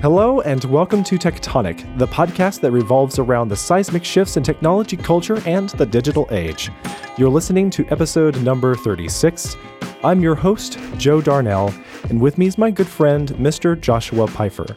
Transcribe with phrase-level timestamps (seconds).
[0.00, 4.96] Hello, and welcome to Tectonic, the podcast that revolves around the seismic shifts in technology,
[4.96, 6.70] culture, and the digital age.
[7.16, 9.56] You're listening to episode number 36.
[10.04, 11.74] I'm your host, Joe Darnell,
[12.10, 13.78] and with me is my good friend, Mr.
[13.78, 14.76] Joshua Pfeiffer.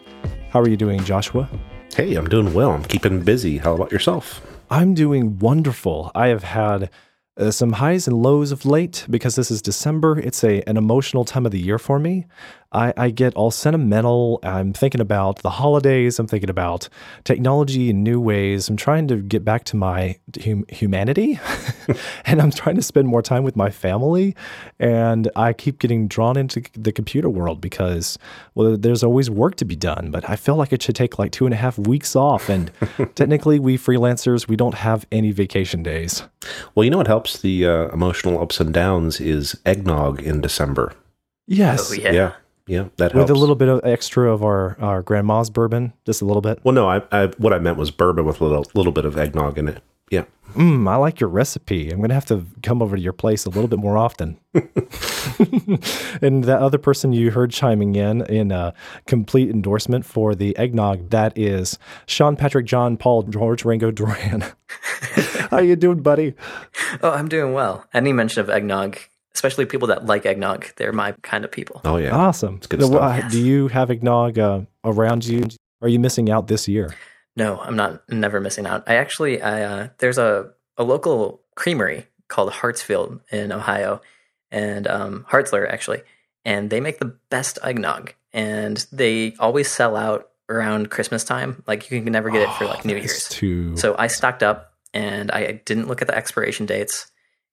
[0.49, 1.47] How are you doing, Joshua?
[1.93, 2.71] Hey, I'm doing well.
[2.71, 3.59] I'm keeping busy.
[3.59, 4.41] How about yourself?
[4.71, 6.09] I'm doing wonderful.
[6.15, 6.89] I have had
[7.37, 10.19] uh, some highs and lows of late because this is December.
[10.19, 12.25] It's a an emotional time of the year for me.
[12.71, 14.39] I, I get all sentimental.
[14.43, 16.19] I'm thinking about the holidays.
[16.19, 16.87] I'm thinking about
[17.23, 18.69] technology in new ways.
[18.69, 21.39] I'm trying to get back to my hum- humanity,
[22.25, 24.35] and I'm trying to spend more time with my family.
[24.79, 28.17] And I keep getting drawn into the computer world because
[28.55, 30.09] well, there's always work to be done.
[30.11, 32.47] But I feel like it should take like two and a half weeks off.
[32.49, 32.71] And
[33.15, 36.23] technically, we freelancers we don't have any vacation days.
[36.73, 40.93] Well, you know what helps the uh, emotional ups and downs is eggnog in December.
[41.47, 41.91] Yes.
[41.91, 42.11] Oh, yeah.
[42.11, 42.31] Yeah,
[42.71, 43.29] yeah, that helps.
[43.29, 46.61] with a little bit of extra of our, our grandma's bourbon, just a little bit.
[46.63, 49.17] Well, no, I, I what I meant was bourbon with a little little bit of
[49.17, 49.83] eggnog in it.
[50.09, 50.23] Yeah.
[50.53, 51.89] Mm, I like your recipe.
[51.89, 54.37] I'm going to have to come over to your place a little bit more often.
[54.53, 58.73] and that other person you heard chiming in in a
[59.05, 64.43] complete endorsement for the eggnog, that is Sean Patrick John Paul George Ringo Duran.
[65.49, 66.35] How you doing, buddy?
[67.01, 67.85] Oh, I'm doing well.
[67.93, 68.97] Any mention of eggnog,
[69.33, 71.81] especially people that like eggnog, they're my kind of people.
[71.85, 72.15] Oh yeah.
[72.15, 72.55] Awesome.
[72.57, 73.01] It's good Now, stuff.
[73.01, 73.31] uh, Yes.
[73.31, 75.45] Do you have eggnog uh, around you?
[75.81, 76.93] Are you missing out this year?
[77.35, 78.83] No, I'm not never missing out.
[78.87, 84.01] I actually, I uh, there's a a local creamery called Hartsfield in Ohio,
[84.51, 86.01] and um, Hartzler actually,
[86.45, 91.63] and they make the best eggnog, and they always sell out around Christmas time.
[91.67, 93.29] Like you can never get it for like New Year's.
[93.29, 93.77] Too.
[93.77, 97.09] So I stocked up and I didn't look at the expiration dates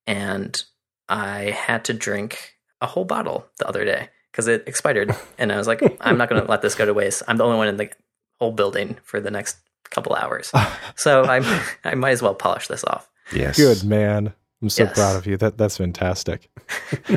[0.07, 0.61] and
[1.09, 5.14] I had to drink a whole bottle the other day because it expired.
[5.39, 7.23] And I was like, I'm not going to let this go to waste.
[7.28, 7.91] I'm the only one in the
[8.41, 9.56] whole building for the next
[9.91, 10.52] couple hours.
[10.96, 11.36] So I
[11.85, 13.08] I might as well polish this off.
[13.33, 13.57] Yes.
[13.57, 14.33] Good man.
[14.61, 14.95] I'm so Yes.
[14.95, 15.36] proud of you.
[15.36, 16.51] That that's fantastic.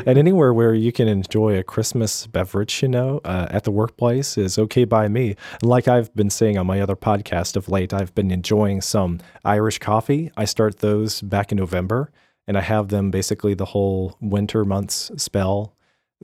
[0.06, 4.38] and anywhere where you can enjoy a Christmas beverage, you know, uh, at the workplace
[4.38, 5.36] is okay by me.
[5.62, 9.20] And like I've been saying on my other podcast of late, I've been enjoying some
[9.44, 10.32] Irish coffee.
[10.38, 12.12] I start those back in November,
[12.48, 15.74] and I have them basically the whole winter months spell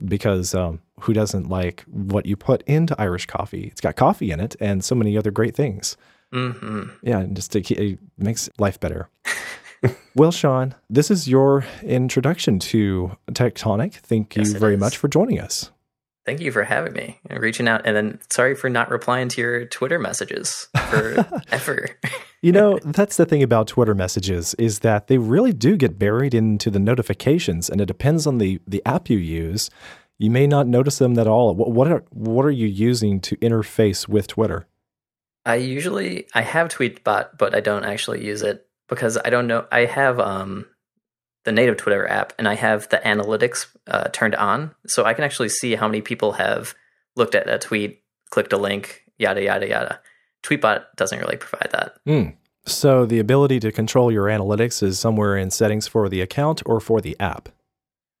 [0.04, 3.64] because um, who doesn't like what you put into Irish coffee?
[3.72, 5.96] It's got coffee in it and so many other great things.
[6.32, 9.08] hmm Yeah, and just to, it makes life better.
[10.14, 13.94] well, Sean, this is your introduction to Tectonic.
[13.94, 14.80] Thank you Yes, it very is.
[14.80, 15.70] much for joining us.
[16.28, 17.86] Thank you for having me and reaching out.
[17.86, 21.88] And then sorry for not replying to your Twitter messages for ever.
[22.42, 26.34] You know, that's the thing about Twitter messages is that they really do get buried
[26.34, 29.70] into the notifications, and it depends on the the app you use.
[30.18, 31.54] You may not notice them at all.
[31.54, 34.66] What, what are what are you using to interface with Twitter?
[35.46, 39.66] I usually I have Tweetbot, but I don't actually use it because I don't know.
[39.72, 40.66] I have um,
[41.44, 45.24] the native Twitter app, and I have the analytics uh, turned on, so I can
[45.24, 46.74] actually see how many people have
[47.16, 50.00] looked at a tweet, clicked a link, yada yada yada.
[50.42, 51.96] Tweetbot doesn't really provide that.
[52.06, 52.30] Hmm.
[52.66, 56.80] So the ability to control your analytics is somewhere in settings for the account or
[56.80, 57.48] for the app.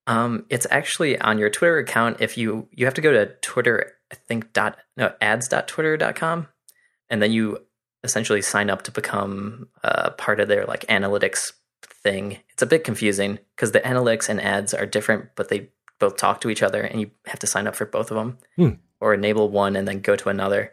[0.06, 2.16] Um, it's actually on your Twitter account.
[2.20, 6.48] If you you have to go to Twitter, I think dot no ads.twitter.com,
[7.10, 7.58] and then you
[8.04, 11.52] essentially sign up to become uh, part of their like analytics
[12.08, 12.38] thing.
[12.50, 16.40] It's a bit confusing because the analytics and ads are different, but they both talk
[16.40, 18.78] to each other, and you have to sign up for both of them Hmm.
[19.00, 20.72] or enable one and then go to another.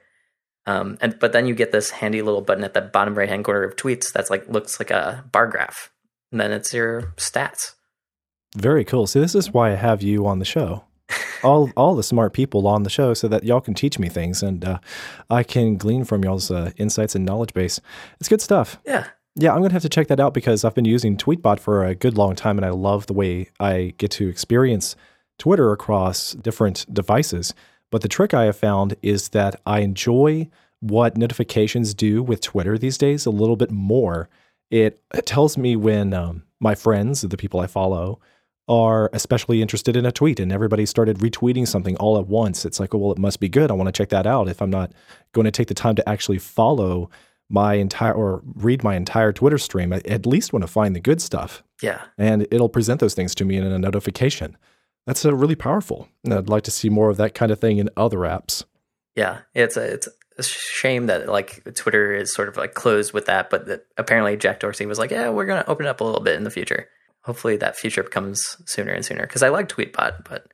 [0.68, 3.44] Um, and but then you get this handy little button at the bottom right hand
[3.46, 5.92] corner of tweets that's like looks like a bar graph,
[6.32, 7.74] and then it's your stats.
[8.56, 9.06] Very cool.
[9.08, 10.86] See, this is why I have you on the show.
[11.44, 14.42] All all the smart people on the show, so that y'all can teach me things,
[14.42, 14.80] and uh,
[15.30, 17.80] I can glean from y'all's uh, insights and knowledge base.
[18.20, 18.80] It's good stuff.
[18.86, 19.06] Yeah,
[19.38, 21.94] Yeah, I'm gonna have to check that out because I've been using Tweetbot for a
[21.94, 24.96] good long time, and I love the way I get to experience
[25.38, 27.54] Twitter across different devices.
[27.92, 30.50] But the trick I have found is that I enjoy
[30.80, 34.30] what notifications do with Twitter these days a little bit more.
[34.72, 38.20] It, it tells me when um, my friends, the people I follow,
[38.68, 42.66] are especially interested in a tweet and everybody started retweeting something all at once.
[42.66, 43.70] It's like, oh, well, it must be good.
[43.70, 44.48] I want to check that out.
[44.48, 44.92] If I'm not
[45.34, 47.10] going to take the time to actually follow
[47.50, 51.00] my entire or read my entire Twitter stream, I at least want to find the
[51.00, 51.64] good stuff.
[51.82, 52.02] yeah.
[52.18, 54.58] And it'll present those things to me in a notification.
[55.06, 56.08] That's uh, really powerful.
[56.24, 58.64] And I'd like to see more of that kind of thing in other apps.
[59.16, 60.08] Yeah, it's a it's
[60.38, 64.36] a shame that like Twitter is sort of like closed with that, but that apparently
[64.36, 66.50] Jack Dorsey was like, yeah, we're gonna open it up a little bit in the
[66.52, 66.90] future.
[67.22, 70.48] Hopefully that future comes sooner and sooner because I like Tweetbot, but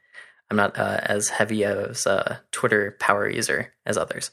[0.51, 4.31] I'm not uh, as heavy as a Twitter power user as others.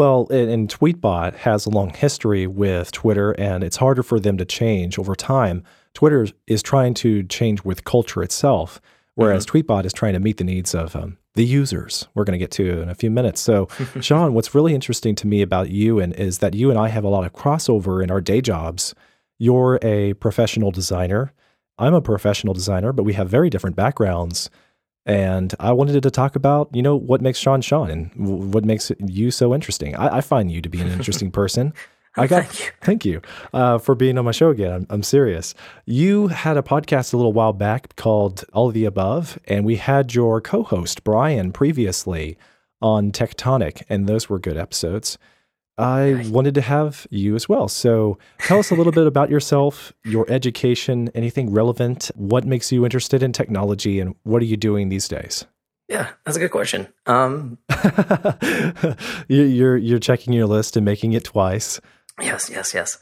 [0.00, 4.46] Well, and, Tweetbot has a long history with Twitter, and it's harder for them to
[4.46, 5.62] change over time.
[5.92, 8.80] Twitter is trying to change with culture itself,
[9.14, 12.08] whereas Tweetbot is trying to meet the needs of um, the users.
[12.14, 13.42] We're going to get to in a few minutes.
[13.42, 13.68] So,
[14.00, 17.04] Sean, what's really interesting to me about you and is that you and I have
[17.04, 18.94] a lot of crossover in our day jobs.
[19.38, 21.34] You're a professional designer.
[21.76, 24.48] I'm a professional designer, but we have very different backgrounds.
[25.06, 28.92] And I wanted to talk about, you know, what makes Sean Sean and what makes
[29.00, 29.96] you so interesting.
[29.96, 31.72] I, I find you to be an interesting person.
[32.16, 32.70] I got Thank you.
[32.80, 33.22] thank you
[33.54, 34.72] uh, for being on my show again.
[34.72, 35.54] I'm, I'm serious.
[35.86, 39.76] You had a podcast a little while back called All of the Above, and we
[39.76, 42.36] had your co-host Brian previously
[42.82, 45.18] on Tectonic, and those were good episodes.
[45.80, 47.68] I wanted to have you as well.
[47.68, 52.84] So tell us a little bit about yourself, your education, anything relevant, what makes you
[52.84, 55.46] interested in technology, and what are you doing these days?
[55.88, 56.86] Yeah, that's a good question.
[57.06, 57.58] Um,
[59.28, 61.80] You- you're you're checking your list and making it twice.
[62.20, 62.98] yes, yes, yes.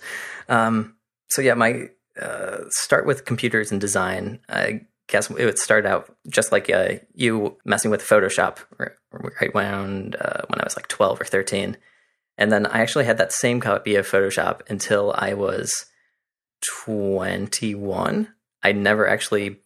[0.48, 0.94] Um,
[1.28, 1.88] so yeah, my
[2.20, 4.40] uh, start with computers and design.
[4.48, 9.50] I guess it would start out just like uh, you messing with Photoshop right, right
[9.54, 11.76] around uh, when I was like twelve or thirteen,
[12.38, 15.87] and then I actually had that same copy of Photoshop until I was
[16.85, 18.29] twenty one.
[18.62, 19.61] I never actually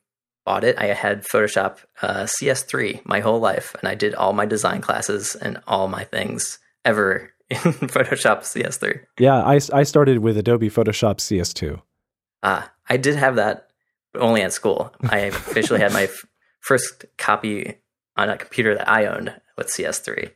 [0.44, 0.78] bought it.
[0.78, 5.34] I had Photoshop uh, CS3 my whole life, and I did all my design classes
[5.36, 9.00] and all my things ever in Photoshop CS3.
[9.18, 11.80] Yeah, I, I started with Adobe Photoshop CS2.
[12.42, 13.68] Uh, I did have that,
[14.12, 14.92] but only at school.
[15.08, 16.24] I officially had my f-
[16.60, 17.78] first copy
[18.16, 20.32] on a computer that I owned with CS3.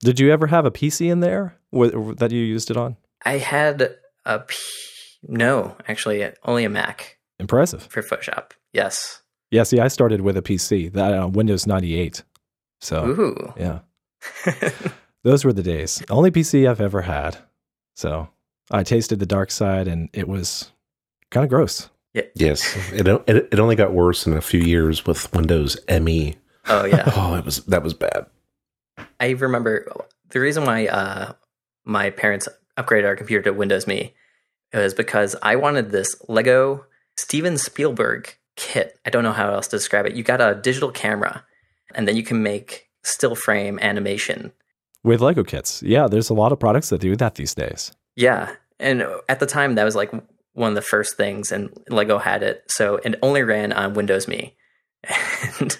[0.00, 2.96] Did you ever have a PC in there wh- that you used it on?
[3.24, 4.56] I had a P-
[5.28, 7.82] no, actually, only a Mac Impressive.
[7.84, 8.52] for Photoshop.
[8.72, 9.22] Yes.
[9.50, 12.22] Yeah, see, I started with a PC, that uh, Windows 98.
[12.80, 13.54] So, Ooh.
[13.56, 13.80] yeah,
[15.24, 16.02] those were the days.
[16.10, 17.36] Only PC I've ever had.
[17.94, 18.28] So,
[18.70, 20.72] I tasted the dark side and it was
[21.30, 21.88] kind of gross.
[22.14, 22.22] Yeah.
[22.34, 26.36] Yes, it, it it only got worse in a few years with Windows ME.
[26.68, 27.04] oh yeah.
[27.16, 28.26] Oh, it was that was bad.
[29.20, 29.86] I remember
[30.30, 31.32] the reason why uh,
[31.84, 34.14] my parents upgraded our computer to Windows Me
[34.72, 36.86] it was because I wanted this Lego
[37.18, 38.98] Steven Spielberg kit.
[39.04, 40.14] I don't know how else to describe it.
[40.14, 41.44] You got a digital camera,
[41.94, 44.52] and then you can make still frame animation.
[45.04, 45.82] With Lego kits.
[45.82, 47.92] Yeah, there's a lot of products that do that these days.
[48.16, 50.12] Yeah, and at the time that was like
[50.54, 52.64] one of the first things, and Lego had it.
[52.68, 54.56] So it only ran on Windows Me,
[55.60, 55.78] and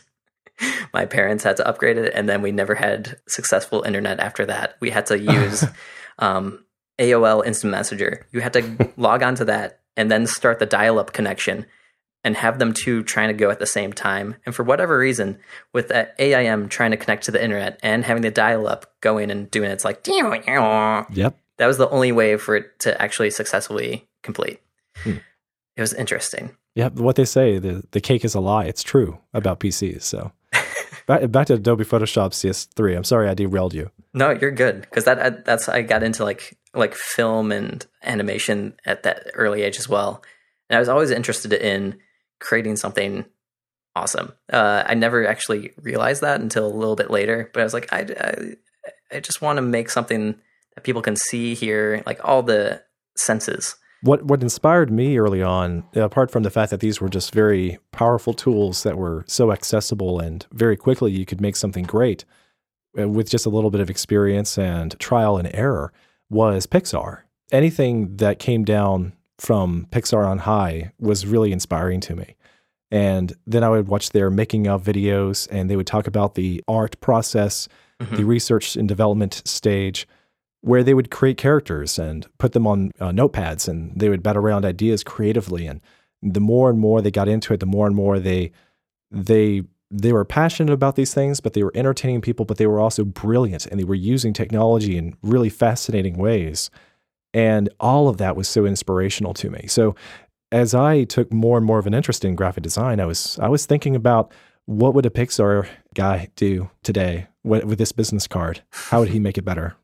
[0.92, 4.76] my parents had to upgrade it, and then we never had successful internet after that.
[4.80, 5.64] We had to use
[6.18, 6.64] um,
[6.98, 8.26] AOL Instant Messenger.
[8.32, 11.66] You had to log onto that and then start the dial-up connection.
[12.24, 14.36] And have them two trying to go at the same time.
[14.46, 15.40] And for whatever reason,
[15.72, 19.28] with that AIM trying to connect to the internet and having the dial up going
[19.32, 20.04] and doing it, it's like,
[21.12, 21.36] Yep.
[21.58, 24.60] that was the only way for it to actually successfully complete.
[24.98, 25.16] Hmm.
[25.76, 26.56] It was interesting.
[26.76, 28.66] Yeah, What they say, the, the cake is a lie.
[28.66, 30.02] It's true about PCs.
[30.02, 30.30] So,
[31.06, 32.96] back, back to Adobe Photoshop CS3.
[32.96, 33.90] I'm sorry I derailed you.
[34.14, 38.74] No, you're good because that I- that's I got into like like film and animation
[38.86, 40.22] at that early age as well,
[40.68, 41.98] and I was always interested in
[42.40, 43.24] creating something
[43.94, 44.32] awesome.
[44.52, 47.92] Uh, I never actually realized that until a little bit later, but I was like,
[47.92, 48.06] I
[49.10, 50.34] I, I just want to make something
[50.74, 52.82] that people can see, hear, like all the
[53.16, 53.76] senses.
[54.02, 57.78] What what inspired me early on, apart from the fact that these were just very
[57.92, 62.24] powerful tools that were so accessible and very quickly you could make something great
[62.98, 65.92] uh, with just a little bit of experience and trial and error,
[66.28, 67.20] was Pixar.
[67.52, 72.36] Anything that came down from Pixar on high was really inspiring to me.
[72.90, 76.62] And then I would watch their making of videos and they would talk about the
[76.68, 77.68] art process,
[78.00, 78.16] Mhm.
[78.16, 80.06] the research and development stage
[80.62, 84.36] where they would create characters and put them on uh, notepads and they would bat
[84.36, 85.66] around ideas creatively.
[85.66, 85.80] And
[86.22, 88.52] the more and more they got into it the more and more they
[89.10, 92.80] they they were passionate about these things but they were entertaining people but they were
[92.80, 96.70] also brilliant and they were using technology in really fascinating ways.
[97.34, 99.66] And all of that was so inspirational to me.
[99.66, 99.94] So
[100.52, 103.48] as i took more and more of an interest in graphic design i was i
[103.48, 104.30] was thinking about
[104.66, 108.62] what would a pixar guy do today with this business card?
[108.70, 109.74] How would he make it better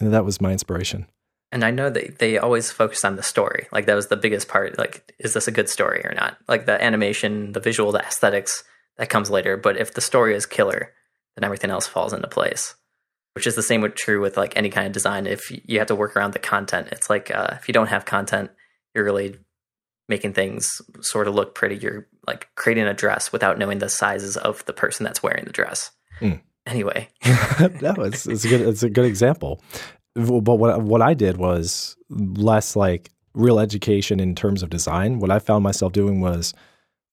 [0.00, 1.06] and that was my inspiration.
[1.52, 3.68] And I know that they always focused on the story.
[3.70, 4.76] Like that was the biggest part.
[4.76, 6.36] Like, is this a good story or not?
[6.48, 8.64] Like the animation, the visual, the aesthetics
[8.96, 9.56] that comes later.
[9.56, 10.92] But if the story is killer,
[11.36, 12.74] then everything else falls into place.
[13.34, 15.26] Which is the same with true with like any kind of design.
[15.26, 18.04] If you have to work around the content, it's like uh, if you don't have
[18.04, 18.50] content,
[18.94, 19.38] you're really
[20.08, 21.76] making things sort of look pretty.
[21.76, 25.52] You're like creating a dress without knowing the sizes of the person that's wearing the
[25.52, 25.90] dress.
[26.20, 26.40] Mm.
[26.66, 27.08] Anyway.
[27.80, 29.60] no, it's, it's a good it's a good example.
[30.14, 35.18] But what what I did was less like real education in terms of design.
[35.18, 36.54] What I found myself doing was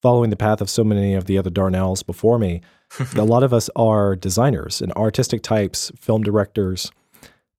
[0.01, 2.61] following the path of so many of the other Darnells before me.
[3.15, 6.91] a lot of us are designers and artistic types, film directors,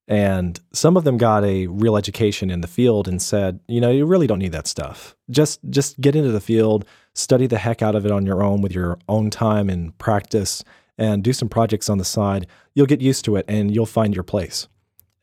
[0.09, 3.91] and some of them got a real education in the field and said, you know,
[3.91, 5.17] you really don't need that stuff.
[5.31, 6.85] Just just get into the field,
[7.15, 10.63] study the heck out of it on your own with your own time and practice
[11.03, 12.47] and do some projects on the side.
[12.75, 14.69] You'll get used to it and you'll find your place.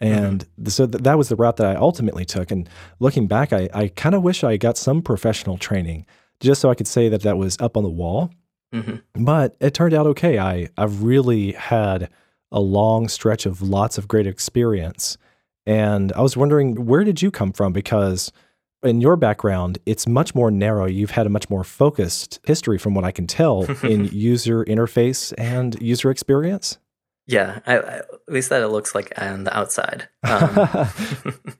[0.01, 0.69] And mm-hmm.
[0.69, 2.51] so th- that was the route that I ultimately took.
[2.51, 2.69] And
[2.99, 6.05] looking back, I, I kind of wish I got some professional training
[6.39, 8.29] just so I could say that that was up on the wall.
[8.73, 9.23] Mm-hmm.
[9.23, 10.37] But it turned out okay.
[10.37, 12.09] I, I've really had
[12.51, 15.17] a long stretch of lots of great experience.
[15.65, 17.73] And I was wondering, where did you come from?
[17.73, 18.31] Because
[18.83, 20.85] in your background, it's much more narrow.
[20.85, 25.33] You've had a much more focused history, from what I can tell, in user interface
[25.37, 26.77] and user experience.
[27.27, 30.09] Yeah, I, I, at least that it looks like on the outside.
[30.23, 30.87] Um,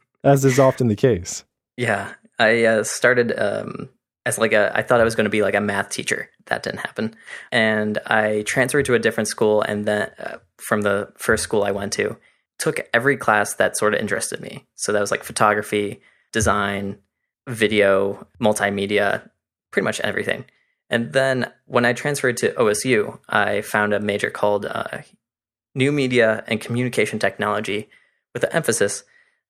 [0.24, 1.44] As is often the case.
[1.78, 3.90] Yeah, I uh, started um,
[4.26, 6.30] as like a I thought I was going to be like a math teacher.
[6.48, 7.16] That didn't happen,
[7.52, 11.72] and I transferred to a different school, and then uh, from the first school I
[11.72, 12.18] went to,
[12.58, 14.66] took every class that sort of interested me.
[14.76, 16.02] So that was like photography,
[16.34, 16.98] design,
[17.50, 19.30] video, multimedia,
[19.72, 20.46] pretty much everything.
[20.90, 25.00] And then when I transferred to OSU, I found a major called uh,
[25.76, 27.90] New Media and Communication Technology
[28.34, 29.04] with an emphasis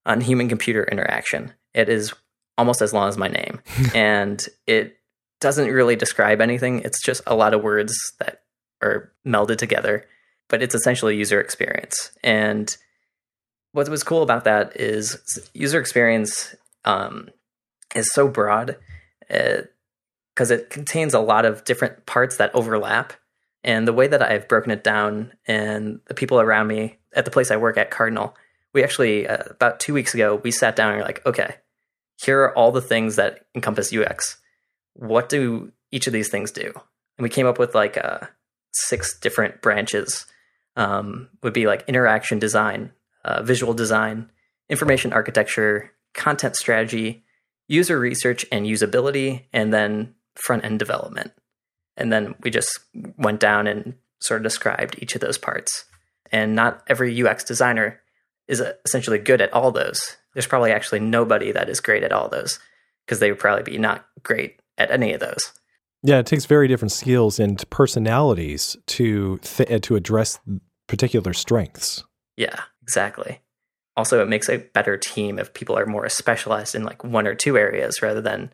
[0.06, 1.54] on human computer interaction.
[1.74, 2.14] It is
[2.58, 3.62] almost as long as my name.
[3.96, 4.98] and it
[5.40, 6.82] doesn't really describe anything.
[6.82, 8.42] It's just a lot of words that
[8.82, 10.06] are melded together,
[10.50, 12.12] but it's essentially user experience.
[12.24, 12.76] And
[13.72, 17.30] what was cool about that is user experience um,
[17.96, 18.78] is so broad
[19.28, 23.14] because uh, it contains a lot of different parts that overlap.
[23.64, 27.32] And the way that I've broken it down, and the people around me at the
[27.32, 28.36] place I work at, Cardinal,
[28.74, 31.56] we actually, uh, about two weeks ago, we sat down and we're like, okay,
[32.18, 34.38] here are all the things that encompass UX.
[34.94, 36.72] What do each of these things do?
[37.18, 38.20] And we came up with like uh,
[38.72, 40.26] six different branches.
[40.76, 42.94] Um, would be like interaction design,
[43.26, 44.32] uh, visual design,
[44.70, 47.26] information architecture, content strategy,
[47.70, 51.32] user research and usability, and then front end development.
[51.96, 52.80] And then we just
[53.18, 55.86] went down and sort of described each of those parts.
[56.32, 58.02] And not every UX designer
[58.50, 62.30] is essentially good at all those there's probably actually nobody that is great at all
[62.30, 62.60] those
[63.06, 65.52] because they would probably be not great at any of those.
[66.04, 70.40] Yeah, it takes very different skills and personalities to th- to address
[70.88, 72.04] particular strengths.
[72.38, 73.42] Yeah, exactly.
[74.00, 77.36] Also, it makes a better team if people are more specialized in like one or
[77.36, 78.50] two areas rather than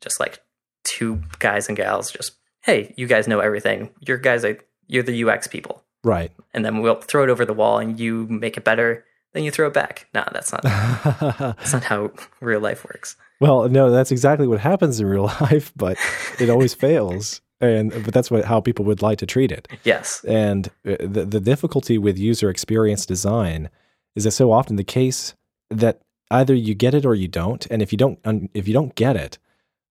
[0.00, 0.40] just like
[0.82, 2.10] two guys and gals.
[2.10, 2.32] Just
[2.62, 3.90] hey, you guys know everything.
[4.00, 6.32] Your guys are you're the UX people, right?
[6.52, 9.50] And then we'll throw it over the wall and you make it better then you
[9.50, 10.08] throw it back.
[10.12, 10.62] No, that's not
[11.56, 13.16] that's not how real life works.
[13.40, 15.96] Well, no, that's exactly what happens in real life, but
[16.40, 17.40] it always fails.
[17.60, 19.68] And but that's what how people would like to treat it.
[19.84, 20.24] Yes.
[20.26, 23.68] And uh, the the difficulty with user experience design
[24.16, 25.34] is that so often the case
[25.70, 26.00] that
[26.30, 28.18] either you get it or you don't, and if you don't
[28.54, 29.38] if you don't get it,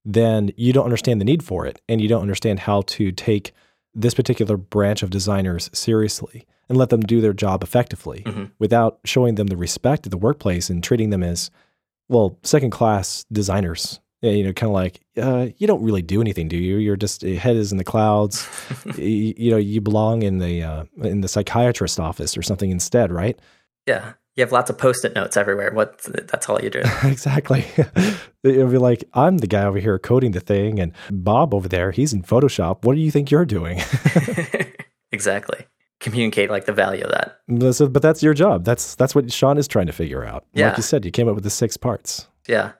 [0.04, 3.52] then you don't understand the need for it, and you don't understand how to take
[3.94, 8.44] this particular branch of designers seriously and let them do their job effectively mm-hmm.
[8.58, 11.50] without showing them the respect of the workplace and treating them as,
[12.08, 14.00] well, second class designers.
[14.22, 16.76] You know, kind of like, uh, you don't really do anything, do you?
[16.76, 18.46] You're just your head is in the clouds.
[18.98, 23.10] you, you, know, you belong in the uh, in the psychiatrist office or something instead,
[23.10, 23.38] right?
[23.86, 25.72] Yeah, you have lots of post-it notes everywhere.
[25.72, 26.00] What?
[26.28, 26.82] That's all you do.
[27.04, 27.66] exactly.
[28.44, 31.90] It'll be like, I'm the guy over here coding the thing, and Bob over there,
[31.90, 32.84] he's in Photoshop.
[32.84, 33.80] What do you think you're doing?
[35.12, 35.66] exactly
[36.00, 37.92] communicate like the value of that.
[37.92, 38.64] But that's your job.
[38.64, 40.46] That's that's what Sean is trying to figure out.
[40.54, 40.68] Yeah.
[40.68, 42.26] Like you said, you came up with the six parts.
[42.48, 42.72] Yeah.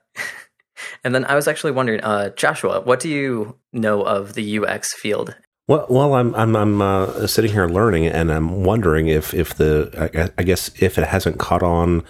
[1.04, 4.95] and then I was actually wondering, uh, Joshua, what do you know of the UX
[4.95, 5.37] field?
[5.71, 10.33] Well, well, I'm I'm I'm uh, sitting here learning, and I'm wondering if if the
[10.37, 12.03] I, guess if it hasn't caught on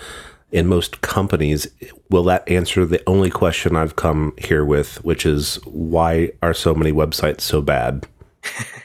[0.50, 1.66] in most companies,
[2.08, 6.74] will that answer the only question I've come here with, which is why are so
[6.74, 8.06] many websites so bad?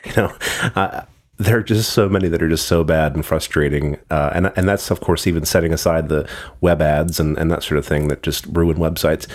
[0.04, 0.36] you know,
[0.76, 1.06] I,
[1.38, 3.98] there are just so many that are just so bad and frustrating.
[4.10, 6.30] Uh, and, and that's, of course, even setting aside the
[6.62, 9.28] web ads and, and that sort of thing that just ruin websites.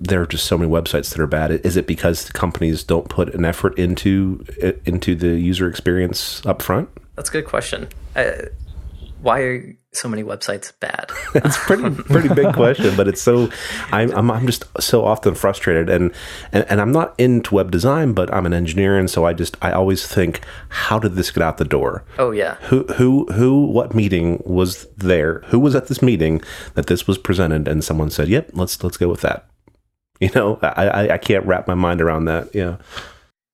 [0.00, 1.50] There are just so many websites that are bad.
[1.50, 4.44] Is it because companies don't put an effort into
[4.84, 6.88] into the user experience up front?
[7.16, 7.88] That's a good question.
[8.16, 8.48] I,
[9.22, 11.10] why are so many websites bad?
[11.34, 13.50] it's pretty pretty big question, but it's so
[13.92, 16.12] I'm, I'm I'm just so often frustrated, and,
[16.52, 19.56] and and I'm not into web design, but I'm an engineer, and so I just
[19.60, 22.04] I always think, how did this get out the door?
[22.18, 23.66] Oh yeah, Who who who?
[23.66, 25.40] What meeting was there?
[25.46, 26.40] Who was at this meeting
[26.74, 29.49] that this was presented, and someone said, "Yep, let's let's go with that."
[30.24, 32.54] You know, I I, I can't wrap my mind around that.
[32.54, 32.76] Yeah.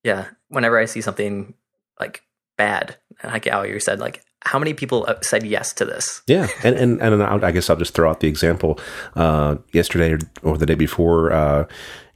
[0.02, 0.24] yeah.
[0.48, 1.54] Whenever I see something
[2.00, 2.22] like
[2.58, 6.22] bad, like how you said, like how many people uh, said yes to this?
[6.26, 8.78] Yeah, and and and I guess I'll just throw out the example.
[9.14, 11.66] Uh, yesterday or, the day before, uh,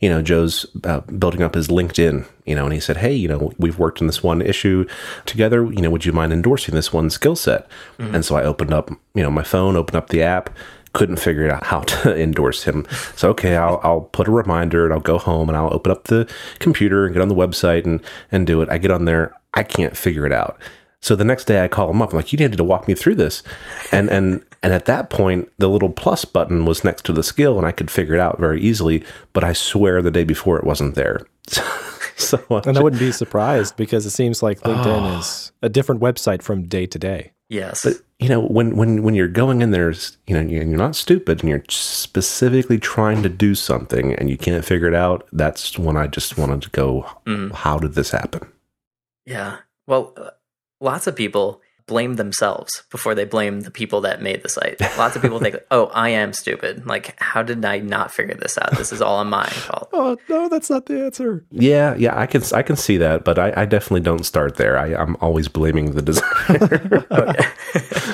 [0.01, 2.27] you know, Joe's uh, building up his LinkedIn.
[2.47, 4.87] You know, and he said, "Hey, you know, we've worked on this one issue
[5.27, 5.65] together.
[5.65, 8.91] You know, would you mind endorsing this one skill set?" And so I opened up,
[9.15, 10.51] you know, my phone, opened up the app.
[10.93, 12.87] Couldn't figure out how to endorse him.
[13.17, 16.05] So okay, I'll I'll put a reminder and I'll go home and I'll open up
[16.05, 18.01] the computer and get on the website and
[18.33, 18.69] and do it.
[18.69, 20.59] I get on there, I can't figure it out.
[21.03, 22.11] So the next day I call him up.
[22.11, 23.43] I'm like, you needed to walk me through this.
[23.91, 27.57] And and and at that point, the little plus button was next to the skill
[27.57, 29.03] and I could figure it out very easily.
[29.33, 31.27] But I swear the day before it wasn't there.
[32.17, 35.19] so And I wouldn't be surprised because it seems like LinkedIn ah.
[35.19, 37.33] is a different website from day to day.
[37.49, 37.87] Yes,
[38.21, 39.91] you know, when when when you're going in there,
[40.27, 44.65] you know, you're not stupid and you're specifically trying to do something and you can't
[44.65, 45.27] figure it out.
[45.33, 47.53] That's when I just wanted to go, Mhm.
[47.53, 48.43] how did this happen?
[49.27, 49.57] yeah.
[49.87, 50.31] Well, uh,
[50.81, 54.81] lots of people blame themselves before they blame the people that made the site.
[54.97, 56.87] Lots of people think, "Oh, I am stupid.
[56.87, 58.77] Like, how did I not figure this out?
[58.79, 61.45] This is all on my fault." Oh no, that's not the answer.
[61.51, 64.79] Yeah, yeah, I can I can see that, but I, I definitely don't start there.
[64.79, 67.05] I, I'm always blaming the designer.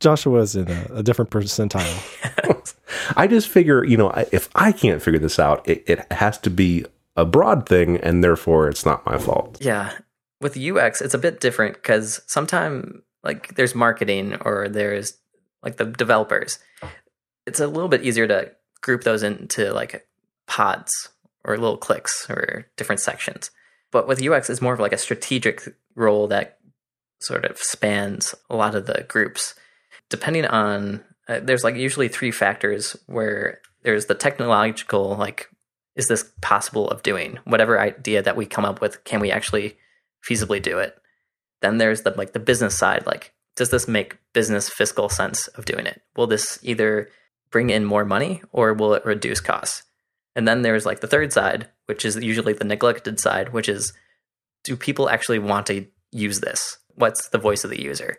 [0.00, 2.74] Joshua's in a, a different percentile.
[3.16, 6.50] I just figure, you know, if I can't figure this out, it, it has to
[6.50, 6.84] be
[7.16, 9.58] a broad thing, and therefore it's not my fault.
[9.60, 9.92] Yeah.
[10.40, 15.18] With UX, it's a bit different because sometimes, like, there's marketing or there's
[15.62, 16.58] like the developers.
[17.46, 20.06] It's a little bit easier to group those into like
[20.46, 21.08] pods
[21.44, 23.50] or little clicks or different sections.
[23.90, 26.58] But with UX, it's more of like a strategic role that
[27.20, 29.54] sort of spans a lot of the groups.
[30.10, 35.48] Depending on, uh, there's like usually three factors where there's the technological, like,
[35.96, 37.38] is this possible of doing?
[37.44, 39.76] Whatever idea that we come up with, can we actually
[40.28, 40.96] feasibly do it?
[41.60, 45.64] Then there's the like the business side, like, does this make business fiscal sense of
[45.64, 46.00] doing it?
[46.16, 47.10] Will this either
[47.50, 49.82] bring in more money or will it reduce costs?
[50.36, 53.92] And then there's like the third side, which is usually the neglected side, which is
[54.62, 56.78] do people actually want to use this?
[56.94, 58.18] What's the voice of the user?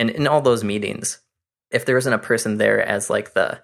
[0.00, 1.20] And in all those meetings,
[1.70, 3.60] if there isn't a person there as like the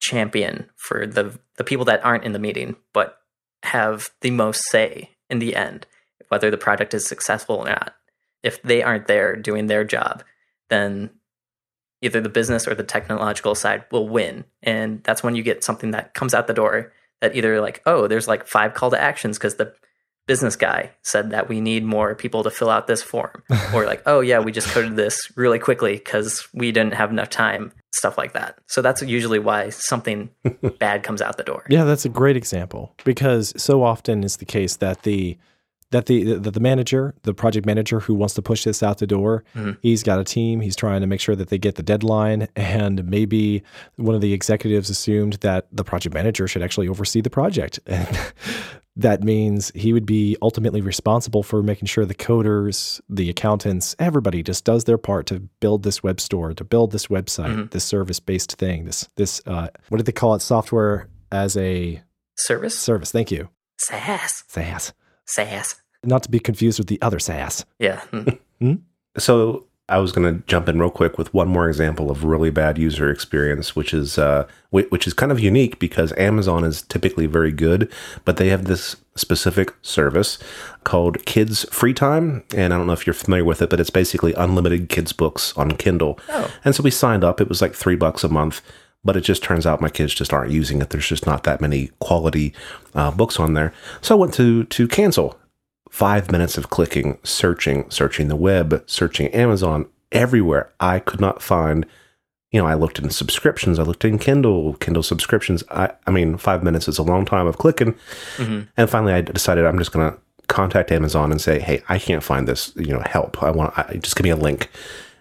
[0.00, 3.18] champion for the the people that aren't in the meeting but
[3.62, 5.86] have the most say in the end,
[6.28, 7.94] whether the project is successful or not,
[8.42, 10.22] if they aren't there doing their job,
[10.68, 11.10] then
[12.02, 14.44] either the business or the technological side will win.
[14.62, 16.92] And that's when you get something that comes out the door
[17.22, 19.74] that either like, oh, there's like five call to actions because the
[20.26, 23.42] business guy said that we need more people to fill out this form.
[23.74, 27.30] or like, oh yeah, we just coded this really quickly because we didn't have enough
[27.30, 28.58] time, stuff like that.
[28.66, 30.30] So that's usually why something
[30.78, 31.64] bad comes out the door.
[31.68, 35.36] Yeah, that's a great example because so often is the case that the
[35.94, 39.06] that the the, the manager, the project manager who wants to push this out the
[39.06, 39.76] door, Mhm.
[39.80, 40.60] he's got a team.
[40.60, 43.62] He's trying to make sure that they get the deadline, and maybe
[43.96, 48.08] one of the executives assumed that the project manager should actually oversee the project, and
[48.96, 54.42] that means he would be ultimately responsible for making sure the coders, the accountants, everybody
[54.42, 57.70] just does their part to build this web store, to build this website, Mhm.
[57.70, 60.42] this service based thing, this this uh, what did they call it?
[60.42, 62.02] Software as a
[62.36, 62.76] Service?
[62.78, 63.10] service.
[63.12, 63.48] Thank you.
[63.78, 64.44] SaaS.
[64.48, 64.92] SaaS.
[65.26, 65.74] SaaS.
[66.06, 67.64] Not to be confused with the other SaaS.
[67.78, 68.02] Yeah.
[68.12, 68.80] Mm.
[69.16, 72.50] So I was going to jump in real quick with one more example of really
[72.50, 77.26] bad user experience, which is uh, which is kind of unique because Amazon is typically
[77.26, 77.92] very good,
[78.24, 80.38] but they have this specific service
[80.84, 83.90] called Kids Free Time, and I don't know if you're familiar with it, but it's
[83.90, 86.18] basically unlimited kids books on Kindle.
[86.30, 86.50] Oh.
[86.64, 87.40] And so we signed up.
[87.40, 88.62] It was like three bucks a month.
[89.06, 90.88] But it just turns out my kids just aren't using it.
[90.88, 92.54] There's just not that many quality
[92.94, 93.74] uh, books on there.
[94.00, 95.38] So I went to to cancel
[95.94, 100.68] five minutes of clicking, searching, searching the web, searching Amazon, everywhere.
[100.80, 101.86] I could not find,
[102.50, 105.62] you know, I looked in subscriptions, I looked in Kindle, Kindle subscriptions.
[105.70, 107.94] I, I mean, five minutes is a long time of clicking.
[108.38, 108.66] Mhm.
[108.76, 112.24] And finally, I decided I'm just going to contact Amazon and say, hey, I can't
[112.24, 113.40] find this, you know, help.
[113.40, 114.70] I want, I, just give me a link.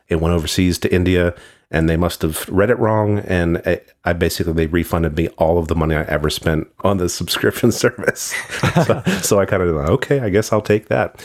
[0.07, 1.35] It went overseas to India
[1.73, 3.19] and they must have read it wrong.
[3.19, 6.97] And I, I basically they refunded me all of the money I ever spent on
[6.97, 8.33] the subscription service.
[8.85, 11.21] so, so, I kind of like, okay, I guess I'll take that.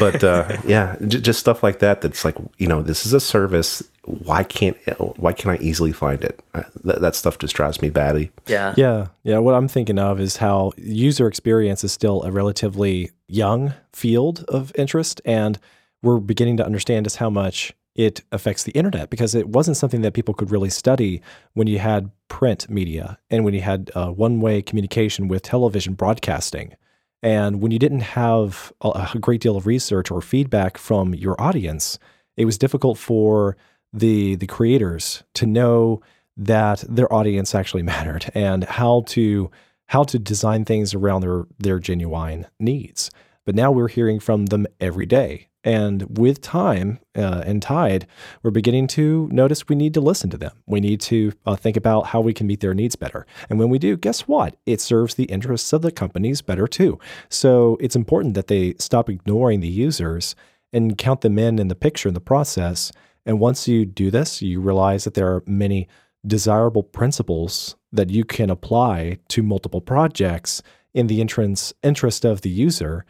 [0.00, 2.00] But uh, yeah, j- just stuff like that.
[2.00, 3.82] That's like you know, this is a service.
[4.04, 4.76] Why can't
[5.18, 6.40] why can't I easily find it?
[6.54, 8.32] Uh, that, that stuff just drives me batty.
[8.46, 9.38] Yeah, yeah, yeah.
[9.38, 14.72] What I'm thinking of is how user experience is still a relatively young field of
[14.76, 15.58] interest, and
[16.02, 20.00] we're beginning to understand just how much it affects the internet because it wasn't something
[20.00, 21.20] that people could really study
[21.52, 25.92] when you had print media and when you had uh, one way communication with television
[25.92, 26.74] broadcasting.
[27.22, 31.38] And when you didn't have a, a great deal of research or feedback from your
[31.38, 31.98] audience,
[32.38, 33.58] it was difficult for
[33.92, 36.00] the the creators to know
[36.38, 39.50] that their audience actually mattered and how to
[39.88, 43.10] how to design things around their their genuine needs.
[43.44, 48.06] But now we're hearing from them every day and with time uh, and tide,
[48.42, 50.52] we're beginning to notice we need to listen to them.
[50.66, 53.26] We need to uh, think about how we can meet their needs better.
[53.48, 54.56] And when we do, guess what?
[54.64, 56.98] It serves the interests of the companies better too.
[57.28, 60.34] So it's important that they stop ignoring the users
[60.72, 62.92] and count them in in the picture in the process.
[63.26, 65.88] And once you do this, you realize that there are many
[66.26, 70.62] desirable principles that you can apply to multiple projects
[70.94, 73.04] in the entrance interest of the user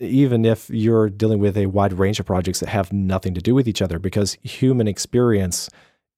[0.00, 3.54] even if you're dealing with a wide range of projects that have nothing to do
[3.54, 5.68] with each other, because human experience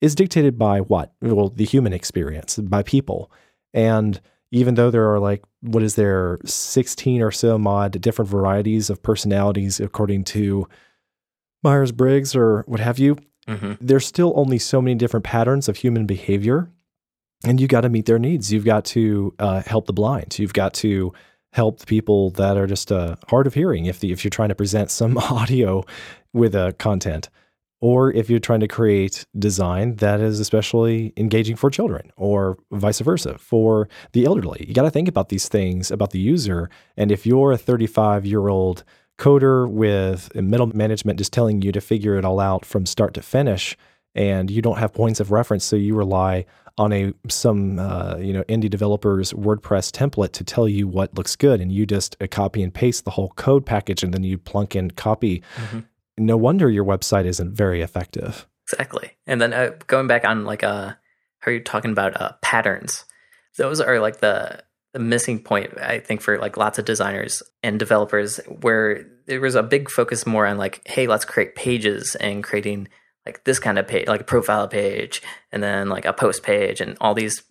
[0.01, 1.13] is dictated by what?
[1.21, 3.31] Well, the human experience by people.
[3.73, 8.91] And even though there are like, what is there, 16 or so mod different varieties
[8.91, 10.69] of personalities according to
[11.63, 13.17] Myers Briggs or what have you,
[13.47, 13.75] mm-hmm.
[13.81, 16.71] there's still only so many different patterns of human behavior.
[17.45, 18.53] And you got to meet their needs.
[18.53, 20.39] You've got to uh, help the blind.
[20.39, 21.13] You've got to
[21.53, 24.55] help people that are just uh, hard of hearing if the, if you're trying to
[24.55, 25.85] present some audio
[26.33, 27.29] with a content
[27.81, 33.01] or if you're trying to create design that is especially engaging for children or vice
[33.01, 34.65] versa for the elderly.
[34.69, 36.69] You got to think about these things about the user.
[36.97, 38.85] And if you're a 35 year old
[39.19, 43.23] coder with middle management just telling you to figure it all out from start to
[43.23, 43.77] finish
[44.15, 46.45] and you don't have points of reference so you rely
[46.79, 51.37] on a some uh, you know indie developer's WordPress template to tell you what looks
[51.37, 54.39] good, and you just uh, copy and paste the whole code package, and then you
[54.39, 55.43] plunk in copy.
[55.57, 55.81] Mm-hmm.
[56.19, 58.47] No wonder your website isn't very effective.
[58.65, 59.13] Exactly.
[59.27, 60.93] And then uh, going back on like uh,
[61.41, 63.05] how you're talking about uh, patterns,
[63.57, 67.79] those are like the the missing point I think for like lots of designers and
[67.79, 72.43] developers where there was a big focus more on like hey let's create pages and
[72.43, 72.89] creating
[73.27, 76.81] like this kind of page, like a profile page, and then like a post page,
[76.81, 77.43] and all these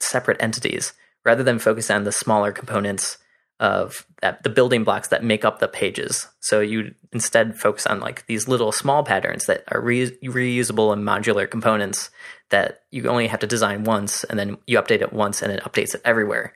[0.00, 0.92] separate entities,
[1.24, 3.18] rather than focus on the smaller components
[3.60, 6.28] of that, the building blocks that make up the pages.
[6.40, 11.04] So you instead focus on like these little small patterns that are re- reusable and
[11.04, 12.10] modular components
[12.50, 15.62] that you only have to design once, and then you update it once, and it
[15.64, 16.54] updates it everywhere.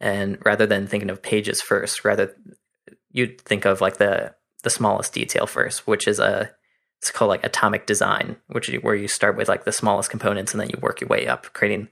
[0.00, 2.34] And rather than thinking of pages first, rather
[3.10, 6.50] you'd think of like the the smallest detail first, which is a
[7.02, 10.52] it's called like atomic design, which is where you start with like the smallest components
[10.52, 11.88] and then you work your way up, creating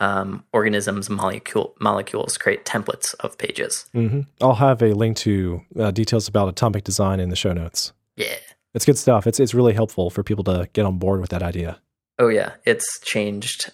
[0.00, 3.84] um, organisms, molecule molecules, create templates of pages.
[3.94, 4.20] Mm-hmm.
[4.40, 7.92] I'll have a link to uh, details about atomic design in the show notes.
[8.16, 8.36] Yeah,
[8.72, 9.26] it's good stuff.
[9.26, 11.78] It's it's really helpful for people to get on board with that idea.
[12.18, 13.70] Oh yeah, it's changed.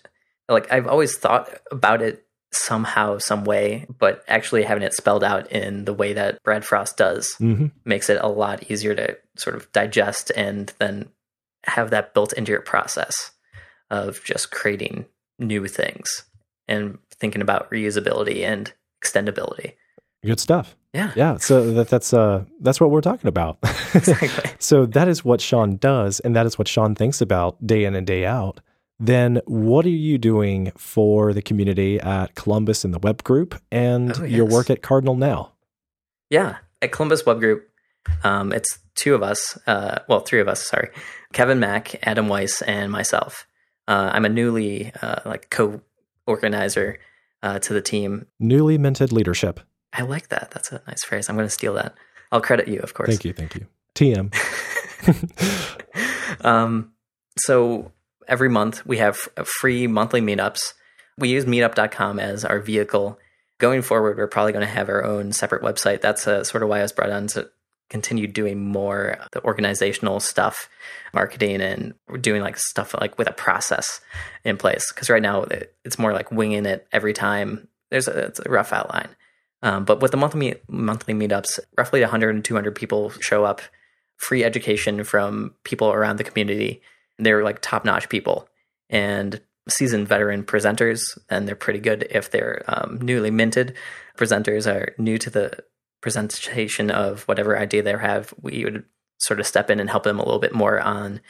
[0.49, 5.51] Like I've always thought about it somehow, some way, but actually having it spelled out
[5.53, 7.67] in the way that Brad Frost does mm-hmm.
[7.85, 11.09] makes it a lot easier to sort of digest and then
[11.65, 13.31] have that built into your process
[13.91, 15.07] of just creating
[15.39, 16.25] new things
[16.69, 19.75] and thinking about reusability and extendability.
[20.25, 20.77] Good stuff.
[20.93, 21.13] Yeah.
[21.15, 21.37] Yeah.
[21.37, 23.59] So that, that's uh that's what we're talking about.
[23.95, 24.51] exactly.
[24.59, 27.95] so that is what Sean does, and that is what Sean thinks about day in
[27.95, 28.61] and day out
[29.01, 34.13] then what are you doing for the community at Columbus in the web group and
[34.17, 34.31] oh, yes.
[34.31, 35.53] your work at Cardinal now?
[36.29, 37.69] Yeah, at Columbus Web Group,
[38.23, 40.91] um, it's two of us, uh, well, three of us, sorry,
[41.33, 43.47] Kevin Mack, Adam Weiss, and myself.
[43.89, 46.99] Uh, I'm a newly uh, like co-organizer
[47.43, 48.27] uh, to the team.
[48.39, 49.61] Newly minted leadership.
[49.93, 50.51] I like that.
[50.53, 51.29] That's a nice phrase.
[51.29, 51.95] I'm going to steal that.
[52.31, 53.09] I'll credit you, of course.
[53.09, 53.33] Thank you.
[53.33, 53.67] Thank you.
[53.95, 54.33] TM.
[56.45, 56.93] um,
[57.39, 57.91] so
[58.31, 60.73] every month we have free monthly meetups.
[61.19, 63.19] We use meetup.com as our vehicle.
[63.59, 66.01] Going forward, we're probably going to have our own separate website.
[66.01, 67.51] That's uh, sort of why I was brought on to
[67.91, 70.71] continue doing more the organizational stuff,
[71.13, 74.01] marketing, and doing like stuff like with a process
[74.45, 74.91] in place.
[74.91, 75.45] Because right now
[75.85, 77.69] it's more like winging it every time.
[77.91, 79.09] There's a, it's a rough outline.
[79.63, 83.61] Um, but with the monthly monthly meetups, roughly 100 and 200 people show up,
[84.17, 86.81] free education from people around the community
[87.21, 88.49] they're like top notch people.
[88.89, 93.77] and seasoned veteran presenters, and they're pretty good if they're um, newly minted.
[94.17, 95.53] Presenters are new to the
[96.01, 98.35] presentation of whatever idea they have.
[98.41, 98.85] We would
[99.19, 101.21] sort of step in and help them a little bit more on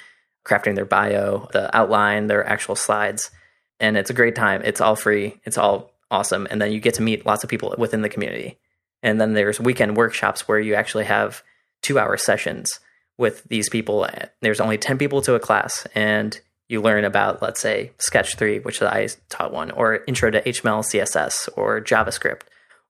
[0.47, 3.31] crafting their bio, the outline, their actual slides.
[3.79, 4.63] And it's a great time.
[4.65, 5.41] It's all free.
[5.45, 6.47] It's all awesome.
[6.51, 8.59] And then you get to meet lots of people within the community.
[9.03, 11.43] And then there's weekend workshops where you actually have
[11.83, 12.79] two hour sessions
[13.21, 14.09] with these people.
[14.41, 18.61] There's only 10 people to a class, and you learn about, let's say, Sketch 3,
[18.61, 22.43] which I taught one, or Intro to HTML, CSS, or JavaScript,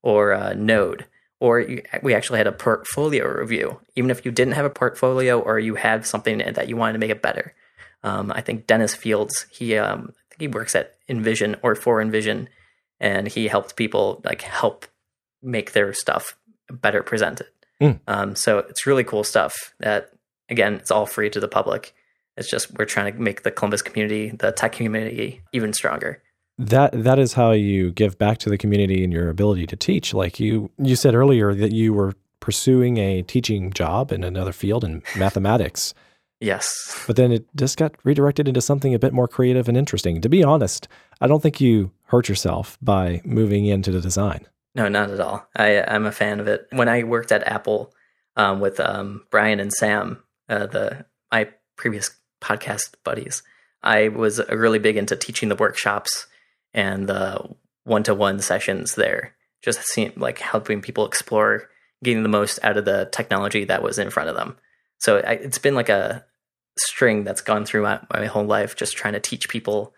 [0.03, 1.05] or uh, Node.
[1.41, 3.81] Or you, we actually had a portfolio review.
[3.97, 6.99] Even if you didn't have a portfolio or you had something that you wanted to
[6.99, 7.55] make it better.
[8.05, 12.03] Um, I think Dennis Fields, he um, I think he works at InVision or for
[12.03, 12.49] InVision,
[13.01, 14.87] and he helped people like help
[15.43, 16.37] make their stuff
[16.71, 17.47] better presented.
[17.81, 18.01] Mm.
[18.07, 20.11] Um, so it's really cool stuff that
[20.51, 21.95] again, it's all free to the public.
[22.37, 26.23] It's just we're trying to make the Columbus community, the tech community, even stronger.
[26.59, 30.13] That that is how you give back to the community and your ability to teach.
[30.13, 34.85] Like you you said earlier that you were pursuing a teaching job in another field
[34.85, 35.95] in mathematics.
[36.41, 37.05] Yes.
[37.07, 40.23] But then it just got redirected into something a bit more creative and interesting.
[40.23, 40.89] To be honest,
[41.21, 44.47] I don't think you hurt yourself by moving into the design.
[44.75, 45.47] No, not at all.
[45.57, 46.67] I, I'm a fan of it.
[46.71, 47.93] When I worked at Apple
[48.37, 52.11] um, with um, Brian and Sam, uh, the my previous
[52.43, 53.43] podcast buddies,
[53.83, 56.27] I was really big into teaching the workshops
[56.75, 57.49] and the
[57.85, 59.35] one-to-one sessions there.
[59.63, 61.71] Just seeing like helping people explore,
[62.03, 64.57] getting the most out of the technology that was in front of them.
[64.99, 66.25] So I, it's been like a
[66.79, 69.95] string that's gone through my, my whole life, just trying to teach people,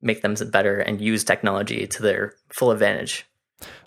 [0.00, 3.26] make them better, and use technology to their full advantage.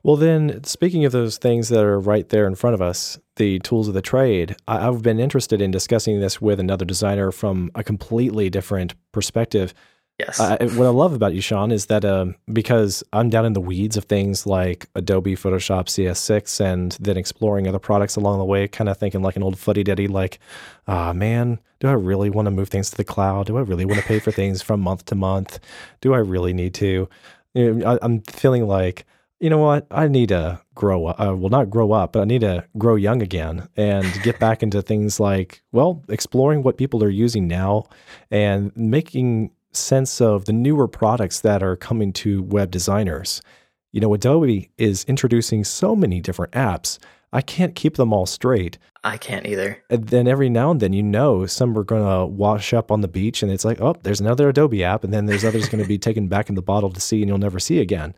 [0.03, 3.59] Well, then, speaking of those things that are right there in front of us, the
[3.59, 7.71] tools of the trade, I, have been interested in discussing this with another designer from
[7.75, 9.73] a completely different perspective.
[10.19, 10.39] Yes.
[10.39, 13.61] Uh, what I love about you, Sean, is that um, because I'm down in the
[13.61, 18.67] weeds of things like Adobe Photoshop CS6 and then exploring other products along the way,
[18.67, 20.39] kind of thinking like an old fuddy duddy, like,
[20.87, 23.45] ah, oh, man, do I really want to move things to the cloud?
[23.45, 25.59] Do I really want to pay for things from month to month?
[26.01, 27.07] Do I really need to?
[27.53, 29.05] You know, I, I'm feeling like,
[29.39, 29.85] you know what?
[29.91, 31.19] I need to grow up.
[31.19, 34.63] Uh, well, not grow up, but I need to grow young again and get back
[34.63, 37.85] into things like, well, exploring what people are using now
[38.31, 43.41] and making sense of the newer products that are coming to web designers.
[43.91, 46.97] You know, Adobe is introducing so many different apps.
[47.33, 48.77] I can't keep them all straight.
[49.03, 49.83] I can't either.
[49.89, 53.01] And then every now and then, you know, some are going to wash up on
[53.01, 55.03] the beach and it's like, oh, there's another Adobe app.
[55.03, 57.29] And then there's others going to be taken back in the bottle to see and
[57.29, 58.15] you'll never see again.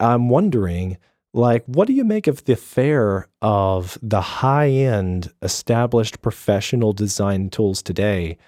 [0.00, 0.98] I'm wondering,
[1.32, 7.50] like, what do you make of the fare of the high end established professional design
[7.50, 8.38] tools today?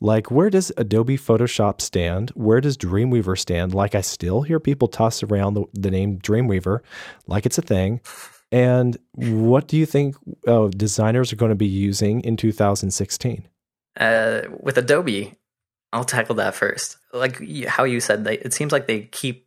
[0.00, 2.30] Like, where does Adobe Photoshop stand?
[2.30, 3.74] Where does Dreamweaver stand?
[3.74, 6.80] Like, I still hear people toss around the, the name Dreamweaver
[7.26, 8.00] like it's a thing.
[8.52, 10.16] And what do you think
[10.46, 13.48] uh, designers are going to be using in 2016?
[13.98, 15.34] Uh, with Adobe,
[15.92, 16.98] I'll tackle that first.
[17.12, 19.45] Like how you said, they, it seems like they keep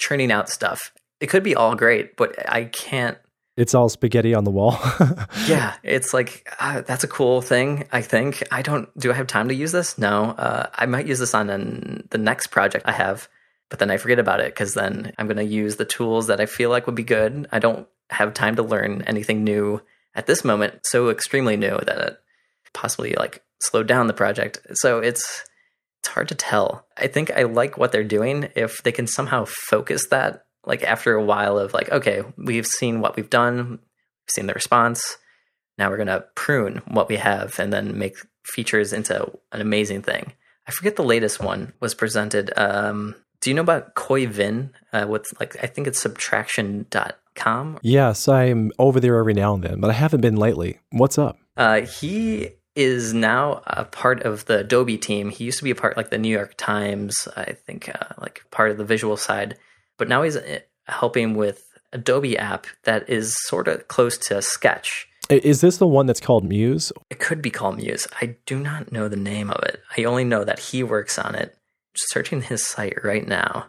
[0.00, 0.92] churning out stuff.
[1.20, 3.18] It could be all great, but I can't
[3.56, 4.78] it's all spaghetti on the wall.
[5.46, 7.86] yeah, it's like uh, that's a cool thing.
[7.92, 8.88] I think I don't.
[8.98, 9.98] Do I have time to use this?
[9.98, 10.30] No.
[10.30, 13.28] Uh, I might use this on an, the next project I have,
[13.68, 16.40] but then I forget about it because then I'm going to use the tools that
[16.40, 17.48] I feel like would be good.
[17.52, 19.82] I don't have time to learn anything new
[20.14, 20.86] at this moment.
[20.86, 22.20] So extremely new that it
[22.72, 24.58] possibly like slowed down the project.
[24.72, 25.44] So it's
[26.00, 26.86] it's hard to tell.
[26.96, 31.14] I think I like what they're doing if they can somehow focus that like after
[31.14, 35.16] a while of like, okay, we've seen what we've done, we've seen the response.
[35.78, 40.02] Now we're going to prune what we have and then make features into an amazing
[40.02, 40.32] thing.
[40.66, 42.52] I forget the latest one was presented.
[42.56, 44.70] Um, do you know about Khoi Vinh?
[44.92, 47.78] Uh, with like, I think it's subtraction.com.
[47.82, 50.78] Yes, I'm over there every now and then, but I haven't been lately.
[50.90, 51.38] What's up?
[51.56, 55.30] Uh, he is now a part of the Adobe team.
[55.30, 58.44] He used to be a part like the New York Times, I think, uh, like
[58.50, 59.56] part of the visual side
[60.00, 65.06] but now he's uh, helping with Adobe app that is sort of close to Sketch.
[65.28, 66.90] Is this the one that's called Muse?
[67.10, 68.08] It could be called Muse.
[68.20, 69.80] I do not know the name of it.
[69.96, 71.54] I only know that he works on it.
[71.94, 73.66] Just searching his site right now.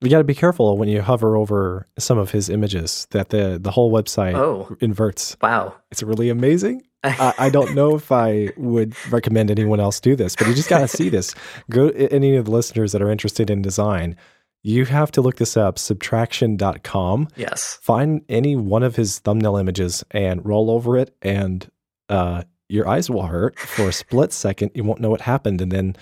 [0.00, 3.58] You got to be careful when you hover over some of his images that the
[3.60, 5.36] the whole website oh, inverts.
[5.42, 6.85] Wow, it's really amazing.
[7.04, 10.68] I, I, don't know if I would recommend anyone else do this, but you just
[10.68, 11.34] got to see this.
[11.70, 14.16] Go any of the listeners that are interested in design
[14.66, 17.28] you have to look this up subtraction.com.
[17.36, 17.78] Yes.
[17.82, 21.70] Find any one of his thumbnail images and roll over it, and
[22.08, 24.72] uh, your eyes will hurt for a split second.
[24.74, 25.60] You won't know what happened.
[25.60, 25.96] And then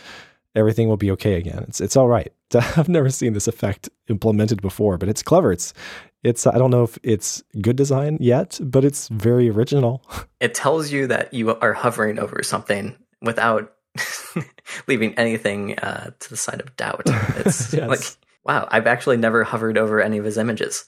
[0.55, 1.65] everything will be okay again.
[1.69, 2.33] It's it's all right.
[2.55, 5.53] I've never seen this effect implemented before, but it's clever.
[5.53, 5.75] It's
[6.23, 10.03] it's I don't know if it's good design yet, but it's very original.
[10.41, 13.73] It tells you that you are hovering over something without
[14.87, 17.03] leaving anything uh, to the side of doubt.
[17.37, 17.89] It's Yes.
[17.89, 18.01] like
[18.45, 20.85] wow, I've actually never hovered over any of his images.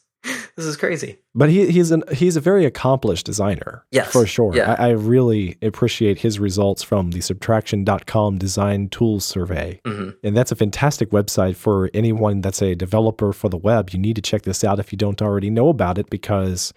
[0.57, 1.19] This is crazy.
[1.35, 3.85] But he he's an he's a very accomplished designer.
[3.91, 4.11] Yes.
[4.11, 4.57] For sure.
[4.57, 4.75] Yeah.
[4.79, 9.81] I, I really appreciate his results from the subtraction.com design tools survey.
[9.85, 13.91] hmm And that's a fantastic website for anyone that's a developer for the web.
[13.91, 16.73] You need to check this out if you don't already know about it because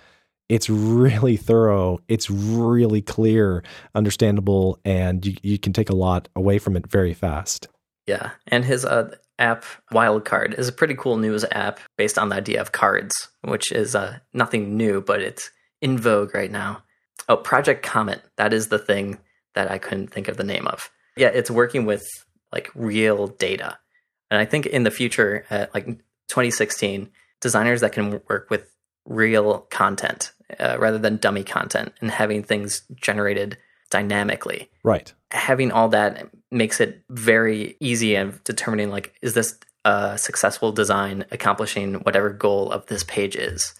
[0.50, 2.00] it's really thorough.
[2.08, 3.64] It's really clear,
[3.96, 7.70] understandable, and you, you can take a lot away from it very fast.
[8.08, 12.36] Yeah, and his uh, app Wildcard is a pretty cool news app based on the
[12.36, 15.50] idea of cards, which is uh, nothing new, but it's
[15.82, 16.84] in vogue right now.
[17.28, 18.22] Oh, Project Comet.
[18.38, 19.20] That is the thing
[19.56, 20.90] that I couldn't think of the name of.
[21.18, 22.08] Yeah, it's working with
[22.52, 23.78] like real data,
[24.30, 27.10] and I think in the future, uh, like 2016,
[27.42, 28.72] designers that can work with
[29.06, 33.58] real content uh, rather than dummy content and having things generated
[33.90, 35.14] dynamically Right.
[35.32, 41.26] having all that makes it very easy of determining like is this a successful design
[41.32, 43.74] accomplishing whatever goal of this page is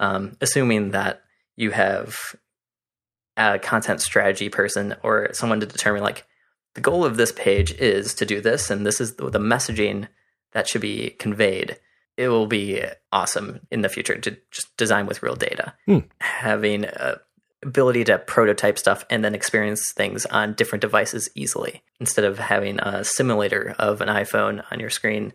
[0.00, 1.22] um, assuming that
[1.56, 2.16] you have
[3.36, 6.26] a content strategy person or someone to determine like
[6.74, 10.08] the goal of this page is to do this and this is the the messaging
[10.52, 11.78] that should be conveyed
[12.16, 15.98] it will be awesome in the future to just design with real data Hmm.
[16.20, 17.16] having a
[17.64, 22.78] ability to prototype stuff and then experience things on different devices easily instead of having
[22.80, 25.32] a simulator of an iphone on your screen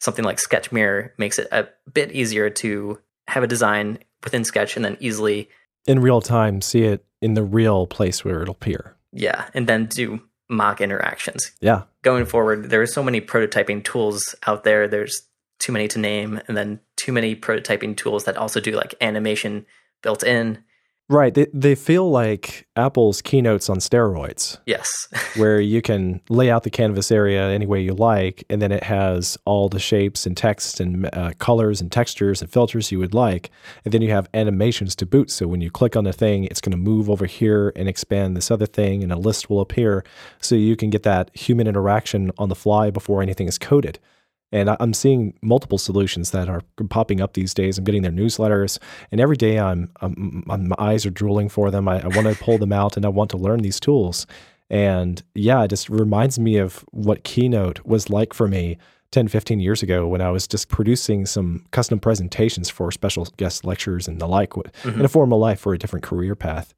[0.00, 4.76] something like sketch mirror makes it a bit easier to have a design within sketch
[4.76, 5.48] and then easily
[5.86, 8.96] In real time, see it in the real place where it'll appear.
[9.12, 11.82] yeah and then do mock interactions Yeah.
[12.02, 14.86] going forward, there are so many prototyping tools out there.
[14.86, 15.22] There's
[15.58, 19.64] too many to name, and then too many prototyping tools that also do like animation
[20.02, 20.62] built in.
[21.08, 21.34] Right.
[21.34, 24.58] They, they feel like Apple's keynotes on steroids.
[24.64, 24.88] Yes,
[25.36, 28.84] where you can lay out the canvas area any way you like, and then it
[28.84, 33.12] has all the shapes and text and uh, colors and textures and filters you would
[33.12, 33.50] like.
[33.84, 35.30] And then you have animations to boot.
[35.30, 38.34] So when you click on the thing, it's going to move over here and expand
[38.34, 40.04] this other thing, and a list will appear.
[40.40, 43.98] So you can get that human interaction on the fly before anything is coded.
[44.52, 47.76] And I'm seeing multiple solutions that are popping up these days.
[47.76, 48.78] I'm getting their newsletters,
[49.10, 51.88] and every day I'm, I'm, I'm my eyes are drooling for them.
[51.88, 54.26] I, I want to pull them out, and I want to learn these tools.
[54.70, 58.78] And yeah, it just reminds me of what Keynote was like for me
[59.10, 63.64] 10, 15 years ago when I was just producing some custom presentations for special guest
[63.64, 64.94] lectures and the like Mhm.
[64.94, 66.74] in a formal life for a different career path.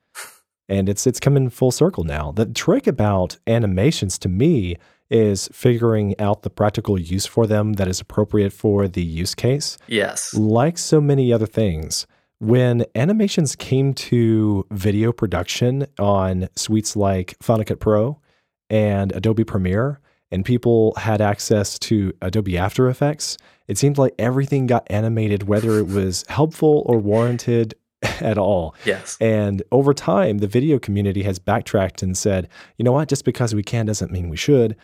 [0.68, 2.32] And it's it's coming full circle now.
[2.32, 4.76] The trick about animations to me
[5.08, 9.78] is figuring out the practical use for them that is appropriate for the use case
[9.86, 12.06] yes, like so many other things,
[12.38, 18.20] when animations came to video production on suites like Final Cut Pro
[18.68, 20.00] and Adobe Premiere,
[20.30, 25.78] and people had access to Adobe After Effects, it seemed like everything got animated, whether
[25.78, 27.74] it was helpful or warranted
[28.20, 28.74] at all.
[28.84, 33.24] yes, And over time, the video community has backtracked and said, you know what, just
[33.24, 34.76] because we can doesn't mean we should.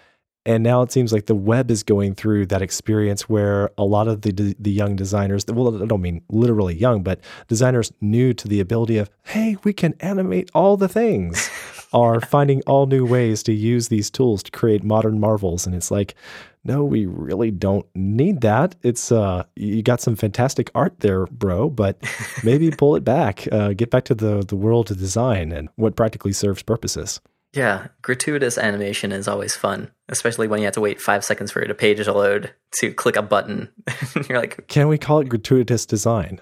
[0.45, 4.09] And now it seems like the web is going through that experience where a lot
[4.09, 8.49] of the the young designers, well, I don't mean literally young, but designers new to
[8.49, 11.49] the ability of, hey, we can animate all the things,
[11.93, 15.65] are finding all new ways to use these tools to create modern marvels.
[15.65, 16.17] And it's like,
[16.65, 18.77] no, we really don't need that.
[18.83, 21.97] It's uh, you got some fantastic art there, bro, but
[22.45, 25.97] maybe pull it back, uh, get back to the the world of design and what
[25.97, 27.21] practically serves purposes.
[27.53, 27.89] yeah.
[28.03, 31.75] Gratuitous animation is always fun, especially when you have to wait five seconds for a
[31.75, 33.69] page to load to click a button.
[34.29, 36.41] You're like, Can we call it gratuitous design?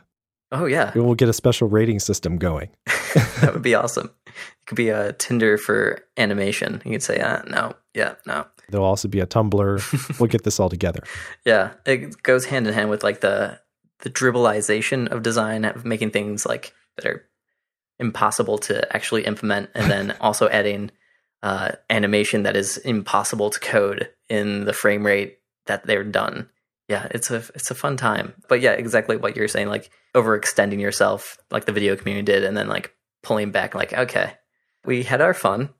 [0.52, 2.70] oh yeah, We'll get a special rating system going.
[3.40, 4.10] that would be awesome.
[4.62, 6.82] It could be a Tinder for animation.
[6.84, 8.46] You could say, uh, no, yeah, no.
[8.68, 10.18] There'll also be a Tumblr.
[10.20, 11.02] we'll get this all together.
[11.44, 13.60] Yeah, it goes hand in hand with like the
[14.00, 17.26] the dribbleization of design, of making things like that are
[17.98, 20.90] impossible to actually implement, and then also adding
[21.42, 26.48] uh, animation that is impossible to code in the frame rate that they're done.
[26.88, 28.34] Yeah, it's a it's a fun time.
[28.48, 32.56] But yeah, exactly what you're saying, like overextending yourself, like the video community did, and
[32.56, 34.34] then like pulling back, like okay,
[34.84, 35.70] we had our fun.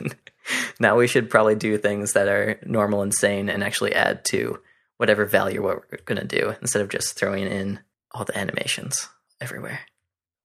[0.80, 4.58] now we should probably do things that are normal and sane and actually add to
[4.98, 7.80] whatever value what we're going to do instead of just throwing in
[8.12, 9.08] all the animations
[9.40, 9.80] everywhere.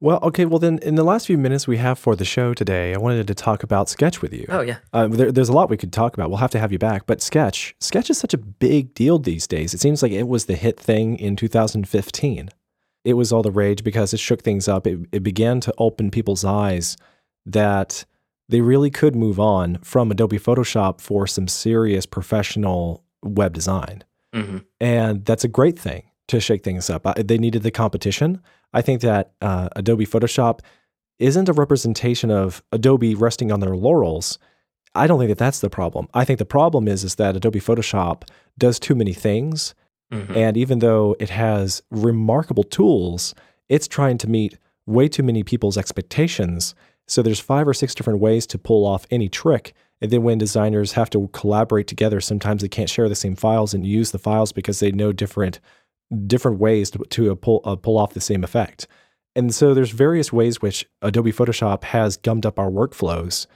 [0.02, 0.46] Well, okay.
[0.46, 3.28] Well, then, in the last few minutes we have for the show today, I wanted
[3.28, 4.48] to talk about Sketch with you.
[4.50, 4.78] Oh yeah.
[4.92, 6.30] Uh, there, there's a lot we could talk about.
[6.30, 7.06] We'll have to have you back.
[7.06, 9.76] But Sketch, Sketch is such a big deal these days.
[9.76, 12.50] It seems like it was the hit thing in 2015.
[13.04, 14.86] It was all the rage because it shook things up.
[14.88, 16.98] It, it began to open people's eyes
[17.46, 18.06] that
[18.50, 24.04] they really could move on from Adobe Photoshop for some serious professional web design.
[24.34, 27.06] hmm And that's a great thing to shake things up.
[27.06, 28.42] Uh, They needed the competition.
[28.74, 30.60] I think that uh, Adobe Photoshop
[31.20, 34.40] isn't a representation of Adobe resting on their laurels.
[34.96, 36.08] I don't think that that's the problem.
[36.14, 38.24] I think the problem is is that Adobe Photoshop
[38.58, 39.74] does too many things,
[40.12, 43.34] hmm and even though it has remarkable tools,
[43.70, 46.76] it's trying to meet way too many people's expectations.
[47.08, 49.74] So there's five or six different ways to pull off any trick.
[50.02, 53.74] And then when designers have to collaborate together, sometimes they can't share the same files
[53.74, 55.60] and use the files because they know different
[56.28, 58.88] different ways to, to uh, pull uh, pull off the same effect.
[59.36, 63.48] And so there's various ways which Adobe Photoshop has gummed up our workflows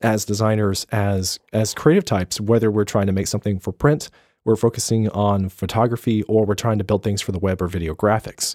[0.00, 4.10] as designers, as as creative types, whether we're trying to make something for print,
[4.48, 7.94] we're focusing on photography, or we're trying to build things for the web or video
[7.94, 8.54] graphics.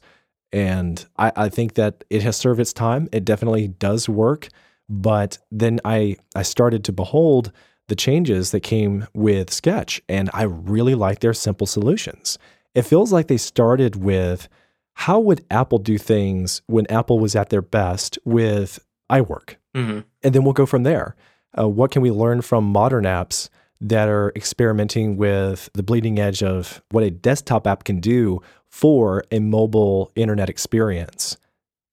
[0.51, 3.07] And I, I think that it has served its time.
[3.11, 4.49] It definitely does work.
[4.89, 7.51] But then I I started to behold
[7.89, 12.39] the changes that came with Sketch, and I really like their simple solutions.
[12.73, 14.49] It feels like they started with
[14.95, 18.79] how would Apple do things when Apple was at their best with
[19.11, 19.57] iWork?
[19.75, 21.15] hmm and then we'll go from there.
[21.55, 23.49] Uh, what can we learn from modern apps
[23.83, 29.23] that are experimenting with the bleeding edge of what a desktop app can do for
[29.31, 31.37] a mobile internet experience?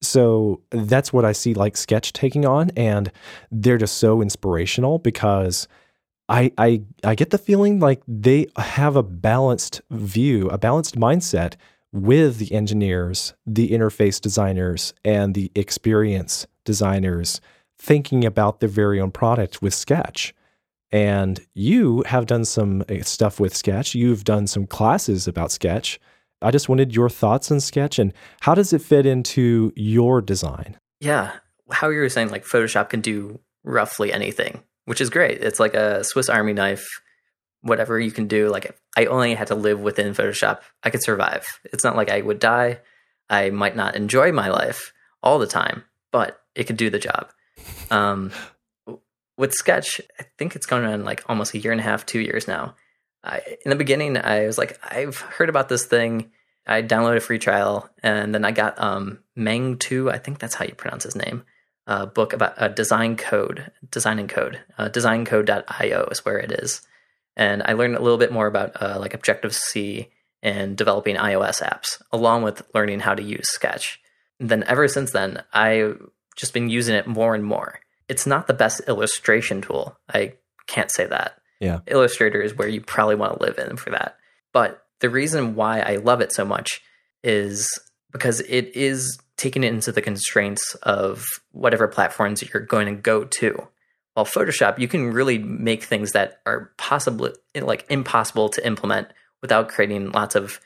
[0.02, 3.12] So that's what I see like Sketch taking on, and
[3.50, 5.68] they're just so inspirational because
[6.28, 11.54] I I I get the feeling like they have a balanced view, a balanced mindset
[11.92, 17.40] with the engineers, the interface designers, and the experience designers
[17.78, 20.34] thinking about their very own product with Sketch.
[20.92, 23.94] And you have done some uh, stuff with Sketch.
[23.94, 26.00] You've done some classes about Sketch.
[26.42, 30.78] I just wanted your thoughts on Sketch and how does it fit into your design?
[31.00, 31.32] Yeah.
[31.70, 35.42] How you were saying, like Photoshop can do roughly anything, which is great.
[35.42, 36.86] It's like a Swiss Army knife.
[37.62, 41.02] Whatever you can do, like if I only had to live within Photoshop, I could
[41.02, 41.46] survive.
[41.72, 42.80] It's not like I would die.
[43.28, 47.30] I might not enjoy my life all the time, but it could do the job.
[47.90, 48.32] Um,
[49.40, 52.20] with Sketch, I think it's going on like almost a year and a half, two
[52.20, 52.74] years now.
[53.24, 56.30] I, in the beginning, I was like, I've heard about this thing.
[56.66, 60.10] I downloaded a free trial, and then I got um, Meng To.
[60.10, 61.44] I think that's how you pronounce his name.
[61.86, 64.60] A book about uh, design code, design and code.
[64.76, 66.82] Uh, designcode.io is where it is,
[67.34, 70.10] and I learned a little bit more about uh, like Objective C
[70.42, 74.00] and developing iOS apps, along with learning how to use Sketch.
[74.38, 75.98] And then ever since then, I've
[76.36, 77.80] just been using it more and more.
[78.10, 79.96] It's not the best illustration tool.
[80.12, 80.34] I
[80.66, 81.40] can't say that.
[81.60, 81.78] Yeah.
[81.86, 84.16] Illustrator is where you probably want to live in for that.
[84.52, 86.82] But the reason why I love it so much
[87.22, 87.68] is
[88.10, 93.22] because it is taking it into the constraints of whatever platforms you're going to go
[93.24, 93.68] to.
[94.14, 99.06] While Photoshop, you can really make things that are possibly like impossible to implement
[99.40, 100.60] without creating lots of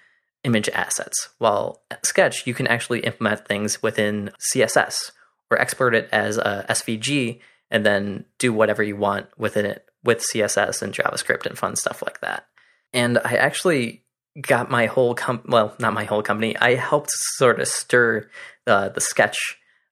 [0.45, 1.29] image assets.
[1.37, 5.11] While Sketch, you can actually implement things within CSS
[5.51, 7.41] or export it as a SVG
[7.71, 12.03] and then do whatever you want within it with CSS and JavaScript and fun stuff
[12.03, 12.47] like that.
[12.93, 14.05] And I actually
[14.41, 16.57] got my whole com well, not my whole company.
[16.57, 18.29] I helped sort of stir
[18.67, 19.39] the the sketch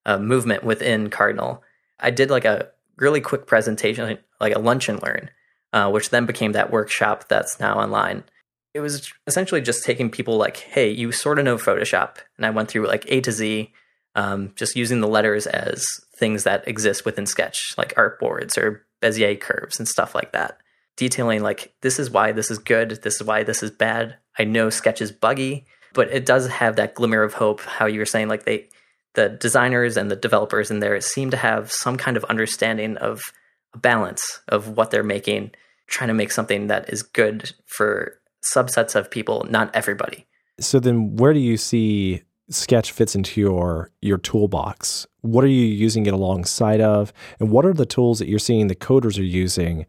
[0.07, 1.63] uh, movement within Cardinal.
[1.99, 5.31] I did like a really quick presentation, like a lunch and learn,
[5.73, 8.25] uh, which then became that workshop that's now online.
[8.75, 12.51] It was essentially just taking people like, hey, you sort of know Photoshop, and I
[12.51, 13.73] went through like A to Z,
[14.15, 15.85] um, just using the letters as
[16.17, 20.59] things that exist within Sketch, like artboards or Bezier curves and stuff like that.
[20.97, 24.17] Detailing like this is why this is good, this is why this is bad.
[24.39, 27.61] I know Sketch is buggy, but it does have that glimmer of hope.
[27.61, 28.69] How you were saying, like they,
[29.15, 33.21] the designers and the developers in there seem to have some kind of understanding of
[33.75, 35.53] a balance of what they're making,
[35.87, 38.19] trying to make something that is good for
[38.55, 40.27] subsets of people, not everybody.
[40.61, 42.23] So then where do you see
[42.55, 45.07] Sketch fits into your your toolbox?
[45.23, 47.13] What are you using it alongside of?
[47.41, 49.87] And what are the tools that you're seeing the coders are using?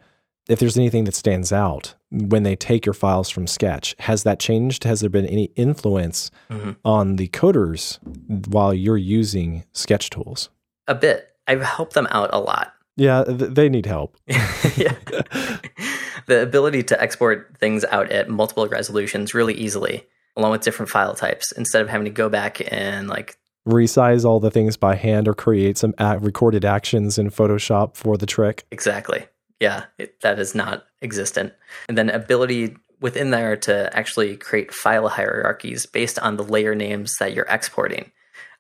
[0.50, 4.40] If there's anything that stands out when they take your files from Sketch, has that
[4.40, 4.84] changed?
[4.84, 6.76] Has there been any influence Mhm.
[6.84, 8.00] on the coders
[8.48, 10.50] while you're using Sketch tools?
[10.88, 11.30] A bit.
[11.48, 12.74] I've helped them out a lot.
[12.98, 14.18] Yeah, th- they need help.
[14.28, 14.96] yeah.
[16.28, 20.06] the ability to export things out at multiple resolutions really easily,
[20.36, 24.40] along with different file types, instead of having to go back and like resize all
[24.40, 28.66] the things by hand or create some recorded actions in Photoshop for the trick.
[28.72, 29.26] Exactly.
[29.60, 31.54] Yeah, it, that is not existent.
[31.88, 37.14] And then ability within there to actually create file hierarchies based on the layer names
[37.20, 38.12] that you're exporting,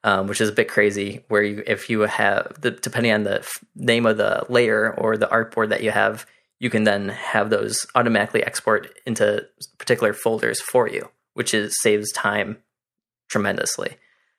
[0.04, 1.24] um, which is a bit crazy.
[1.28, 5.18] Where you, if you have the depending on the f- name of the layer or
[5.18, 6.26] the artboard that you have,
[6.60, 9.46] you can then have those automatically export into
[9.78, 12.58] particular folders for you, which is saves time
[13.30, 13.98] tremendously.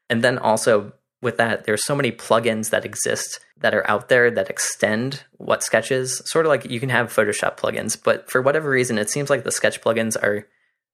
[0.09, 0.92] And then also
[1.24, 5.62] with that, there's so many plugins that exist that are out there that extend what
[5.62, 6.20] Sketch is.
[6.26, 9.42] Sort of like you can have Photoshop plugins, but for whatever reason, it seems like
[9.42, 10.47] the Sketch plugins are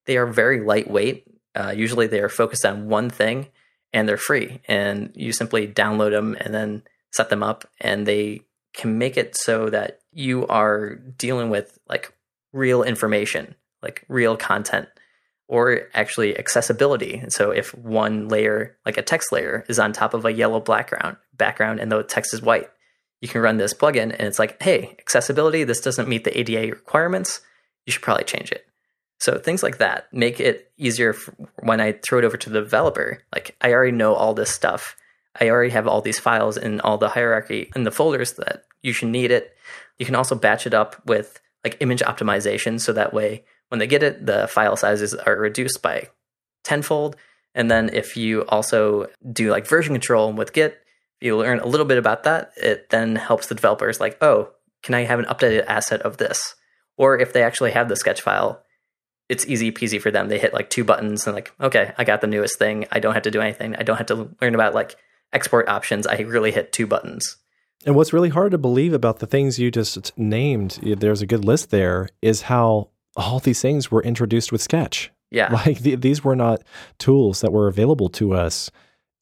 [0.07, 1.27] they are very lightweight.
[1.55, 3.49] Uh, usually, they are focused on one thing,
[3.93, 4.61] and they're free.
[4.69, 8.43] And you simply download them and then set them up, and they
[8.73, 12.13] can make it so that you are dealing with like
[12.53, 14.89] real information, like real content
[15.51, 17.15] or actually accessibility.
[17.15, 20.61] And so if one layer, like a text layer, is on top of a yellow
[20.61, 22.69] background background and the text is white,
[23.21, 26.71] you can run this plugin and it's like, hey, accessibility, this doesn't meet the ADA
[26.71, 27.41] requirements.
[27.85, 28.65] You should probably change it.
[29.19, 31.17] So things like that make it easier
[31.63, 33.19] when I throw it over to the developer.
[33.35, 34.95] Like I already know all this stuff.
[35.41, 38.93] I already have all these files in all the hierarchy in the folders that you
[38.93, 39.53] should need it.
[39.99, 43.87] You can also batch it up with like image optimization so that way when they
[43.89, 46.09] get it, the file sizes are reduced by
[46.63, 47.17] tenfold.
[47.55, 50.79] And then if you also do like version control with Git,
[51.21, 52.53] you learn a little bit about that.
[52.57, 54.51] It then helps the developers like, oh,
[54.83, 56.55] can I have an updated asset of this?
[56.97, 58.63] Or if they actually have the sketch file,
[59.29, 60.29] it's easy peasy for them.
[60.29, 62.87] They hit like two buttons and like, okay, I got the newest thing.
[62.91, 63.77] I don't have to do anything.
[63.77, 64.97] I don't have to learn about like
[65.33, 66.07] export options.
[66.07, 67.37] I really hit two buttons.
[67.87, 71.45] And what's really hard to believe about the things you just named, there's a good
[71.45, 75.11] list there, is how all these things were introduced with Sketch.
[75.31, 75.53] Yeah.
[75.67, 76.63] Like the, these were not
[76.99, 78.71] tools that were available to us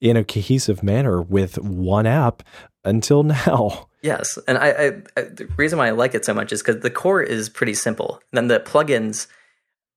[0.01, 2.43] in a cohesive manner with one app
[2.83, 3.87] until now.
[4.01, 4.37] Yes.
[4.47, 4.85] And I, I,
[5.17, 7.73] I the reason why I like it so much is because the core is pretty
[7.73, 8.21] simple.
[8.31, 9.27] And then the plugins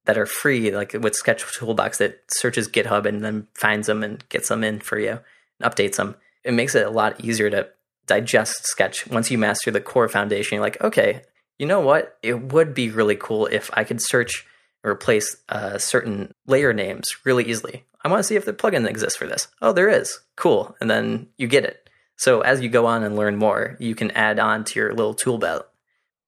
[0.04, 4.28] that are free, like with Sketch Toolbox that searches GitHub and then finds them and
[4.28, 5.20] gets them in for you
[5.60, 7.68] and updates them, it makes it a lot easier to
[8.06, 9.06] digest Sketch.
[9.06, 11.22] Once you master the core foundation, you're like, okay,
[11.62, 12.18] you know what?
[12.24, 14.44] It would be really cool if I could search
[14.82, 17.84] and replace uh, certain layer names really easily.
[18.04, 19.46] I want to see if the plugin exists for this.
[19.62, 20.18] Oh, there is.
[20.34, 20.74] Cool.
[20.80, 21.88] And then you get it.
[22.16, 25.14] So as you go on and learn more, you can add on to your little
[25.14, 25.68] tool belt.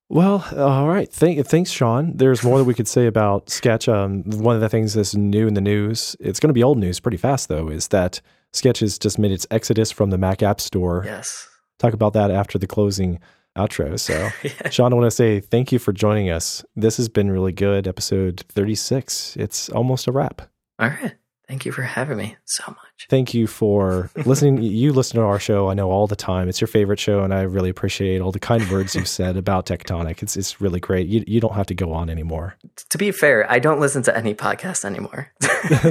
[0.09, 1.13] Well, all right.
[1.13, 2.17] Thank, thanks, Sean.
[2.17, 3.89] There's more that we could say about Sketch.
[3.89, 6.79] Um, one of the things that's new in the news, it's going to be old
[6.79, 8.21] news pretty fast, though, is that
[8.53, 11.03] Sketch has just made its exodus from the Mac App Store.
[11.05, 11.49] Yes.
[11.81, 13.19] Talk about that after the closing
[13.57, 13.99] outro.
[13.99, 14.69] So, yeah.
[14.71, 16.65] Sean, I want to say thank you for joining us.
[16.77, 17.87] This has been really good.
[17.87, 19.37] Episode 36.
[19.37, 20.43] It's almost a wrap.
[20.79, 21.15] All right.
[21.47, 23.07] Thank you for having me so much.
[23.11, 24.63] Thank you for listening.
[24.63, 26.49] you listen to our show, I know all the time.
[26.49, 29.67] It's your favorite show, and I really appreciate all the kind words you've said about
[29.67, 30.23] Tectonic.
[30.23, 31.07] It's it's really great.
[31.07, 32.57] You you don't have to go on anymore.
[32.89, 35.31] To be fair, I don't listen to any podcast anymore.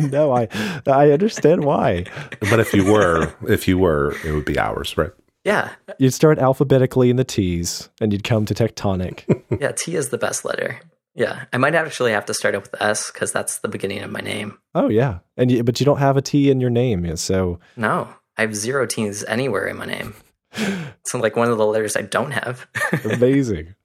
[0.10, 0.48] no, I
[0.88, 2.06] I understand why.
[2.40, 5.12] But if you were, if you were, it would be ours, right?
[5.44, 5.72] Yeah.
[6.00, 9.44] You'd start alphabetically in the T's and you'd come to tectonic.
[9.60, 10.80] yeah, T is the best letter.
[11.16, 11.46] Yeah.
[11.52, 14.22] I might actually have to start it with S because that's the beginning of my
[14.22, 14.58] name.
[14.74, 15.20] Oh, yeah.
[15.38, 17.16] And you, But you don't have a T in your name.
[17.18, 17.60] So.
[17.76, 20.16] No, I have zero T's anywhere in my name.
[20.54, 22.68] it's like one of the letters I don't have.
[23.06, 23.76] Amazing.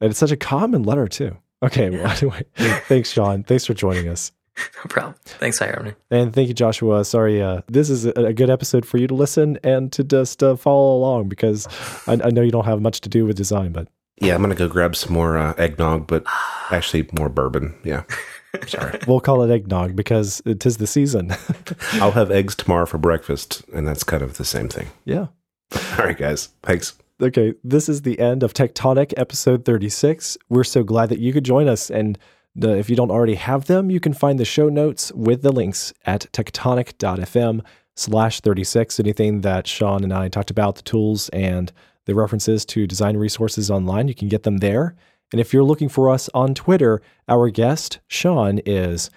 [0.00, 1.36] And it's such a common letter, too.
[1.62, 1.90] Okay.
[1.90, 3.42] Well, anyway, thanks, Sean.
[3.42, 4.30] Thanks for joining us.
[4.84, 5.14] No problem.
[5.24, 5.92] Thanks for having me.
[6.10, 7.04] And thank you, Joshua.
[7.04, 10.42] Sorry, uh, this is a, a, good episode for you to listen and to just
[10.42, 11.66] uh, follow along because
[12.06, 13.88] I, I, know you don't have much to do with design, but
[14.20, 16.24] yeah, I'm gonna go grab some more uh, eggnog, but
[16.70, 17.74] actually more bourbon.
[17.84, 18.04] Yeah.
[18.66, 18.98] Sorry.
[19.06, 21.32] we'll call it eggnog because it is the season.
[21.94, 24.88] I'll have eggs tomorrow for breakfast, and that's kind of the same thing.
[25.04, 25.26] Yeah.
[25.72, 26.48] All right, guys.
[26.62, 26.94] Thanks.
[27.20, 30.38] Okay, this is the end of Tectonic episode 36.
[30.48, 32.16] We're so glad that you could join us and
[32.58, 35.52] the, if you don't already have them, you can find the show notes with the
[35.52, 37.64] links at tectonic.fm
[37.96, 39.00] slash 36.
[39.00, 41.72] Anything that Sean and I talked about, the tools and
[42.06, 44.94] the references to design resources online, you can get them there.
[45.30, 49.10] And if you're looking for us on Twitter, our guest, Sean, is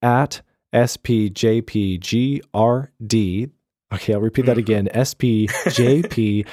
[0.00, 0.42] at
[0.72, 1.60] SPJPGRD.
[3.92, 4.60] Okay, I'll repeat that mm-hmm.
[4.60, 6.48] again SPJPGRD.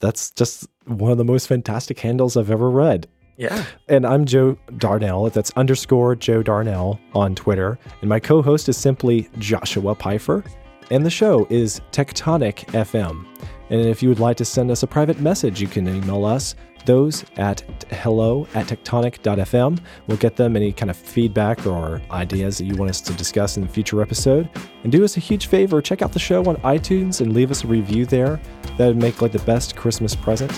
[0.00, 3.08] That's just one of the most fantastic handles I've ever read.
[3.36, 3.64] Yeah.
[3.88, 5.28] And I'm Joe Darnell.
[5.30, 7.78] That's underscore Joe Darnell on Twitter.
[8.00, 10.44] And my co host is simply Joshua Pfeiffer.
[10.90, 13.26] And the show is Tectonic FM.
[13.70, 16.54] And if you would like to send us a private message, you can email us
[16.86, 17.60] those at
[17.90, 19.80] hello at tectonic.fm.
[20.06, 23.56] We'll get them any kind of feedback or ideas that you want us to discuss
[23.56, 24.48] in the future episode.
[24.84, 27.64] And do us a huge favor, check out the show on iTunes and leave us
[27.64, 28.40] a review there.
[28.78, 30.52] That would make like the best Christmas present.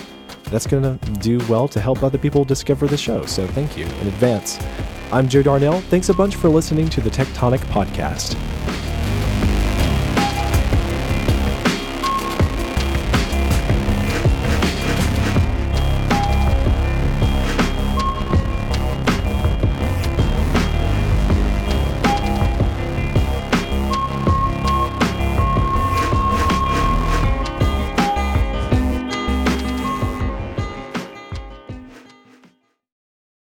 [0.51, 3.25] That's going to do well to help other people discover the show.
[3.27, 4.59] So thank you in advance.
[5.13, 5.81] I'm Joe Darnell.
[5.83, 8.37] Thanks a bunch for listening to the Tectonic Podcast.